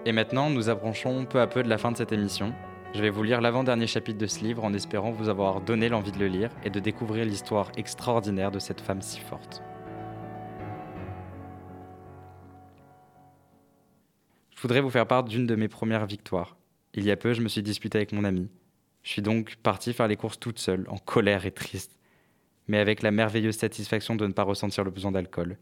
Et 0.07 0.13
maintenant, 0.13 0.51
nous 0.51 0.69
approchons 0.69 1.25
peu 1.25 1.41
à 1.41 1.49
peu 1.49 1.65
de 1.65 1.69
la 1.69 1.79
fin 1.79 1.91
de 1.91 1.97
cette 1.97 2.13
émission. 2.13 2.55
Je 2.95 3.03
vais 3.03 3.11
vous 3.11 3.25
lire 3.25 3.41
l'avant-dernier 3.41 3.89
chapitre 3.89 4.19
de 4.19 4.29
ce 4.29 4.39
livre 4.39 4.65
en 4.65 4.73
espérant 4.73 5.11
vous 5.11 5.29
avoir 5.29 5.61
donné 5.61 5.89
l'envie 5.89 6.13
de 6.13 6.19
le 6.21 6.29
lire 6.29 6.51
et 6.63 6.71
de 6.71 6.79
découvrir 6.79 7.25
l'histoire 7.25 7.73
extraordinaire 7.77 8.53
de 8.53 8.61
cette 8.61 8.81
femme 8.81 9.03
si 9.03 9.19
forte. 9.19 9.65
Je 14.55 14.63
voudrais 14.63 14.81
vous 14.81 14.91
faire 14.91 15.09
part 15.09 15.25
d'une 15.25 15.45
de 15.45 15.57
mes 15.57 15.67
premières 15.67 16.07
victoires. 16.07 16.57
Il 16.97 17.05
y 17.05 17.11
a 17.11 17.17
peu, 17.17 17.35
je 17.35 17.43
me 17.43 17.49
suis 17.49 17.63
disputé 17.63 17.99
avec 17.99 18.13
mon 18.13 18.25
ami. 18.25 18.49
Je 19.03 19.11
suis 19.11 19.23
donc 19.23 19.57
partie 19.57 19.93
faire 19.93 20.09
les 20.09 20.17
courses 20.17 20.41
toute 20.41 20.59
seule, 20.59 20.87
en 20.89 20.97
colère 20.97 21.45
et 21.45 21.51
triste, 21.51 21.99
mais 22.69 22.79
avec 22.79 23.03
la 23.03 23.11
merveilleuse 23.11 23.57
satisfaction 23.57 24.17
de 24.17 24.27
ne 24.27 24.33
pas 24.33 24.43
ressentir 24.43 24.83
le 24.83 24.91
besoin 24.91 25.13
d'alcool. 25.13 25.59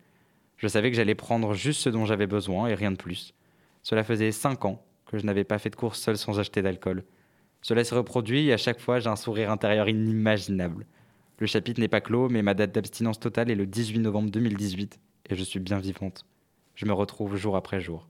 Je 0.58 0.68
savais 0.68 0.92
que 0.92 0.96
j'allais 0.96 1.16
prendre 1.16 1.52
juste 1.52 1.80
ce 1.80 1.90
dont 1.90 2.06
j'avais 2.06 2.28
besoin 2.28 2.68
et 2.68 2.74
rien 2.74 2.92
de 2.92 2.96
plus. 2.96 3.34
Cela 3.82 4.04
faisait 4.04 4.30
cinq 4.30 4.64
ans 4.64 4.84
que 5.06 5.18
je 5.18 5.26
n'avais 5.26 5.42
pas 5.42 5.58
fait 5.58 5.70
de 5.70 5.76
course 5.76 6.00
seul 6.00 6.16
sans 6.16 6.38
acheter 6.38 6.62
d'alcool. 6.62 7.02
Cela 7.62 7.82
se 7.82 7.96
reproduit 7.96 8.46
et 8.46 8.52
à 8.52 8.56
chaque 8.56 8.80
fois 8.80 9.00
j'ai 9.00 9.10
un 9.10 9.16
sourire 9.16 9.50
intérieur 9.50 9.88
inimaginable. 9.88 10.86
Le 11.40 11.46
chapitre 11.46 11.80
n'est 11.80 11.88
pas 11.88 12.00
clos, 12.00 12.28
mais 12.28 12.42
ma 12.42 12.54
date 12.54 12.72
d'abstinence 12.72 13.18
totale 13.18 13.50
est 13.50 13.56
le 13.56 13.66
18 13.66 13.98
novembre 13.98 14.30
2018 14.30 15.00
et 15.30 15.34
je 15.34 15.42
suis 15.42 15.58
bien 15.58 15.80
vivante. 15.80 16.24
Je 16.76 16.86
me 16.86 16.92
retrouve 16.92 17.34
jour 17.36 17.56
après 17.56 17.80
jour. 17.80 18.06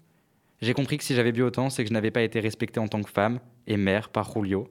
J'ai 0.65 0.73
compris 0.73 0.97
que 0.97 1.05
si 1.05 1.15
j'avais 1.15 1.33
bu 1.33 1.43
autant, 1.43 1.69
c'est 1.69 1.85
que 1.85 1.91
je 1.91 1.93
n'avais 1.93 2.11
pas 2.11 2.23
été 2.23 2.41
respectée 2.41 2.81
en 2.81 2.89
tant 2.89 3.03
que 3.03 3.11
femme 3.11 3.39
et 3.67 3.77
mère 3.77 4.09
par 4.09 4.33
Julio. 4.33 4.67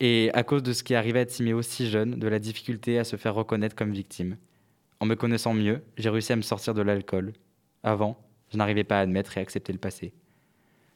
Et 0.00 0.32
à 0.34 0.42
cause 0.42 0.64
de 0.64 0.72
ce 0.72 0.82
qui 0.82 0.96
arrivait 0.96 1.20
à 1.20 1.26
Timéo 1.26 1.62
si 1.62 1.88
jeune, 1.88 2.16
de 2.16 2.26
la 2.26 2.40
difficulté 2.40 2.98
à 2.98 3.04
se 3.04 3.14
faire 3.14 3.36
reconnaître 3.36 3.76
comme 3.76 3.92
victime. 3.92 4.36
En 4.98 5.06
me 5.06 5.14
connaissant 5.14 5.54
mieux, 5.54 5.80
j'ai 5.96 6.10
réussi 6.10 6.32
à 6.32 6.36
me 6.36 6.42
sortir 6.42 6.74
de 6.74 6.82
l'alcool. 6.82 7.34
Avant, 7.84 8.20
je 8.50 8.56
n'arrivais 8.56 8.82
pas 8.82 8.98
à 8.98 9.02
admettre 9.02 9.38
et 9.38 9.40
accepter 9.40 9.72
le 9.72 9.78
passé. 9.78 10.12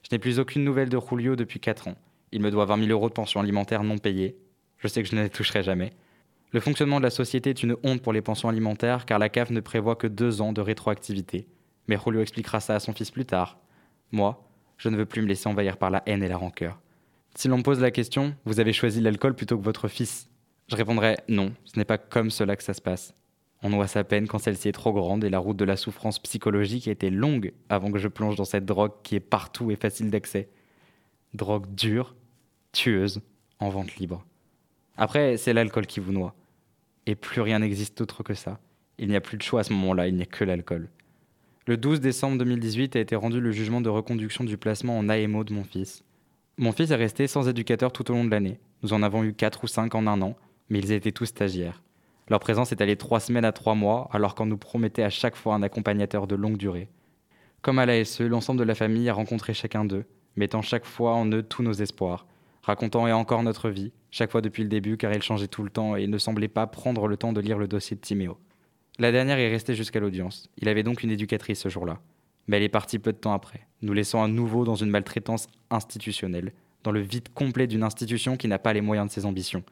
Je 0.02 0.08
n'ai 0.10 0.18
plus 0.18 0.40
aucune 0.40 0.64
nouvelle 0.64 0.88
de 0.88 0.98
Julio 0.98 1.36
depuis 1.36 1.60
4 1.60 1.86
ans. 1.86 1.96
Il 2.32 2.42
me 2.42 2.50
doit 2.50 2.64
20 2.64 2.78
000 2.78 2.90
euros 2.90 3.10
de 3.10 3.14
pension 3.14 3.38
alimentaire 3.38 3.84
non 3.84 3.98
payée. 3.98 4.36
Je 4.78 4.88
sais 4.88 5.04
que 5.04 5.08
je 5.08 5.14
ne 5.14 5.22
les 5.22 5.30
toucherai 5.30 5.62
jamais. 5.62 5.92
Le 6.50 6.58
fonctionnement 6.58 6.98
de 6.98 7.04
la 7.04 7.10
société 7.10 7.50
est 7.50 7.62
une 7.62 7.76
honte 7.84 8.02
pour 8.02 8.12
les 8.12 8.22
pensions 8.22 8.48
alimentaires 8.48 9.06
car 9.06 9.20
la 9.20 9.28
CAF 9.28 9.50
ne 9.50 9.60
prévoit 9.60 9.94
que 9.94 10.08
2 10.08 10.40
ans 10.40 10.52
de 10.52 10.60
rétroactivité. 10.60 11.46
Mais 11.86 11.96
Julio 12.04 12.22
expliquera 12.22 12.58
ça 12.58 12.74
à 12.74 12.80
son 12.80 12.92
fils 12.92 13.12
plus 13.12 13.24
tard. 13.24 13.59
Moi, 14.12 14.42
je 14.76 14.88
ne 14.88 14.96
veux 14.96 15.06
plus 15.06 15.22
me 15.22 15.26
laisser 15.26 15.48
envahir 15.48 15.76
par 15.76 15.90
la 15.90 16.02
haine 16.06 16.22
et 16.22 16.28
la 16.28 16.36
rancœur. 16.36 16.80
Si 17.34 17.48
l'on 17.48 17.58
me 17.58 17.62
pose 17.62 17.80
la 17.80 17.90
question, 17.90 18.34
vous 18.44 18.60
avez 18.60 18.72
choisi 18.72 19.00
l'alcool 19.00 19.34
plutôt 19.34 19.56
que 19.56 19.64
votre 19.64 19.88
fils 19.88 20.28
Je 20.68 20.76
répondrai 20.76 21.16
non, 21.28 21.52
ce 21.64 21.78
n'est 21.78 21.84
pas 21.84 21.98
comme 21.98 22.30
cela 22.30 22.56
que 22.56 22.62
ça 22.62 22.74
se 22.74 22.82
passe. 22.82 23.14
On 23.62 23.70
noie 23.70 23.86
sa 23.86 24.04
peine 24.04 24.26
quand 24.26 24.38
celle-ci 24.38 24.68
est 24.68 24.72
trop 24.72 24.92
grande 24.92 25.22
et 25.22 25.30
la 25.30 25.38
route 25.38 25.56
de 25.56 25.64
la 25.64 25.76
souffrance 25.76 26.18
psychologique 26.18 26.88
a 26.88 26.92
été 26.92 27.10
longue 27.10 27.52
avant 27.68 27.92
que 27.92 27.98
je 27.98 28.08
plonge 28.08 28.36
dans 28.36 28.44
cette 28.44 28.64
drogue 28.64 28.92
qui 29.02 29.16
est 29.16 29.20
partout 29.20 29.70
et 29.70 29.76
facile 29.76 30.10
d'accès. 30.10 30.48
Drogue 31.34 31.74
dure, 31.74 32.16
tueuse, 32.72 33.20
en 33.58 33.68
vente 33.68 33.96
libre. 33.96 34.24
Après, 34.96 35.36
c'est 35.36 35.52
l'alcool 35.52 35.86
qui 35.86 36.00
vous 36.00 36.12
noie. 36.12 36.34
Et 37.06 37.14
plus 37.14 37.42
rien 37.42 37.58
n'existe 37.58 38.00
autre 38.00 38.22
que 38.22 38.34
ça. 38.34 38.58
Il 38.98 39.08
n'y 39.08 39.16
a 39.16 39.20
plus 39.20 39.36
de 39.36 39.42
choix 39.42 39.60
à 39.60 39.64
ce 39.64 39.72
moment-là, 39.74 40.08
il 40.08 40.14
n'y 40.14 40.22
a 40.22 40.26
que 40.26 40.44
l'alcool. 40.44 40.88
Le 41.70 41.76
12 41.76 42.00
décembre 42.00 42.36
2018 42.38 42.96
a 42.96 42.98
été 42.98 43.14
rendu 43.14 43.40
le 43.40 43.52
jugement 43.52 43.80
de 43.80 43.88
reconduction 43.88 44.42
du 44.42 44.56
placement 44.56 44.98
en 44.98 45.08
AMO 45.08 45.44
de 45.44 45.52
mon 45.52 45.62
fils. 45.62 46.02
Mon 46.58 46.72
fils 46.72 46.90
est 46.90 46.96
resté 46.96 47.28
sans 47.28 47.48
éducateur 47.48 47.92
tout 47.92 48.10
au 48.10 48.14
long 48.14 48.24
de 48.24 48.30
l'année. 48.32 48.58
Nous 48.82 48.92
en 48.92 49.04
avons 49.04 49.22
eu 49.22 49.32
4 49.32 49.62
ou 49.62 49.68
5 49.68 49.94
en 49.94 50.08
un 50.08 50.20
an, 50.20 50.34
mais 50.68 50.80
ils 50.80 50.90
étaient 50.90 51.12
tous 51.12 51.26
stagiaires. 51.26 51.80
Leur 52.28 52.40
présence 52.40 52.72
est 52.72 52.80
allée 52.80 52.96
trois 52.96 53.20
semaines 53.20 53.44
à 53.44 53.52
trois 53.52 53.76
mois, 53.76 54.08
alors 54.10 54.34
qu'on 54.34 54.46
nous 54.46 54.56
promettait 54.56 55.04
à 55.04 55.10
chaque 55.10 55.36
fois 55.36 55.54
un 55.54 55.62
accompagnateur 55.62 56.26
de 56.26 56.34
longue 56.34 56.56
durée. 56.56 56.88
Comme 57.62 57.78
à 57.78 57.86
l'ASE, 57.86 58.20
l'ensemble 58.20 58.58
de 58.58 58.64
la 58.64 58.74
famille 58.74 59.08
a 59.08 59.14
rencontré 59.14 59.54
chacun 59.54 59.84
d'eux, 59.84 60.06
mettant 60.34 60.62
chaque 60.62 60.86
fois 60.86 61.14
en 61.14 61.30
eux 61.30 61.44
tous 61.44 61.62
nos 61.62 61.74
espoirs, 61.74 62.26
racontant 62.62 63.06
et 63.06 63.12
encore 63.12 63.44
notre 63.44 63.70
vie, 63.70 63.92
chaque 64.10 64.32
fois 64.32 64.40
depuis 64.40 64.64
le 64.64 64.68
début 64.68 64.96
car 64.96 65.12
il 65.12 65.22
changeait 65.22 65.46
tout 65.46 65.62
le 65.62 65.70
temps 65.70 65.94
et 65.94 66.08
ne 66.08 66.18
semblait 66.18 66.48
pas 66.48 66.66
prendre 66.66 67.06
le 67.06 67.16
temps 67.16 67.32
de 67.32 67.40
lire 67.40 67.58
le 67.58 67.68
dossier 67.68 67.94
de 67.94 68.00
Timéo. 68.00 68.38
La 69.00 69.12
dernière 69.12 69.38
est 69.38 69.48
restée 69.48 69.74
jusqu'à 69.74 69.98
l'audience. 69.98 70.50
Il 70.58 70.68
avait 70.68 70.82
donc 70.82 71.02
une 71.02 71.10
éducatrice 71.10 71.60
ce 71.60 71.70
jour-là. 71.70 72.00
Mais 72.46 72.58
elle 72.58 72.64
est 72.64 72.68
partie 72.68 72.98
peu 72.98 73.14
de 73.14 73.16
temps 73.16 73.32
après, 73.32 73.66
nous 73.80 73.94
laissant 73.94 74.22
à 74.22 74.28
nouveau 74.28 74.66
dans 74.66 74.74
une 74.74 74.90
maltraitance 74.90 75.46
institutionnelle, 75.70 76.52
dans 76.84 76.92
le 76.92 77.00
vide 77.00 77.30
complet 77.32 77.66
d'une 77.66 77.82
institution 77.82 78.36
qui 78.36 78.46
n'a 78.46 78.58
pas 78.58 78.74
les 78.74 78.82
moyens 78.82 79.08
de 79.08 79.12
ses 79.14 79.24
ambitions. 79.24 79.64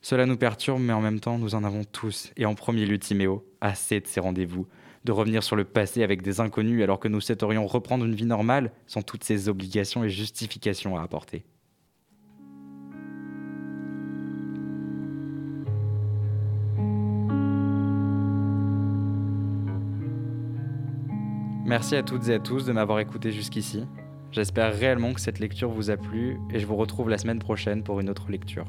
Cela 0.00 0.24
nous 0.24 0.38
perturbe, 0.38 0.80
mais 0.80 0.94
en 0.94 1.02
même 1.02 1.20
temps, 1.20 1.36
nous 1.36 1.54
en 1.54 1.64
avons 1.64 1.84
tous, 1.84 2.32
et 2.38 2.46
en 2.46 2.54
premier 2.54 2.86
lieu 2.86 2.98
Timéo, 2.98 3.46
assez 3.60 4.00
de 4.00 4.06
ces 4.06 4.20
rendez-vous, 4.20 4.66
de 5.04 5.12
revenir 5.12 5.42
sur 5.42 5.56
le 5.56 5.64
passé 5.64 6.02
avec 6.02 6.22
des 6.22 6.40
inconnus 6.40 6.82
alors 6.82 6.98
que 6.98 7.08
nous 7.08 7.20
souhaiterions 7.20 7.66
reprendre 7.66 8.06
une 8.06 8.14
vie 8.14 8.24
normale 8.24 8.72
sans 8.86 9.02
toutes 9.02 9.24
ces 9.24 9.50
obligations 9.50 10.02
et 10.02 10.08
justifications 10.08 10.96
à 10.96 11.02
apporter. 11.02 11.44
Merci 21.66 21.96
à 21.96 22.04
toutes 22.04 22.28
et 22.28 22.34
à 22.34 22.38
tous 22.38 22.64
de 22.64 22.72
m'avoir 22.72 23.00
écouté 23.00 23.32
jusqu'ici. 23.32 23.88
J'espère 24.30 24.72
réellement 24.72 25.12
que 25.12 25.20
cette 25.20 25.40
lecture 25.40 25.68
vous 25.68 25.90
a 25.90 25.96
plu 25.96 26.38
et 26.52 26.60
je 26.60 26.66
vous 26.66 26.76
retrouve 26.76 27.08
la 27.08 27.18
semaine 27.18 27.40
prochaine 27.40 27.82
pour 27.82 27.98
une 27.98 28.08
autre 28.08 28.30
lecture. 28.30 28.66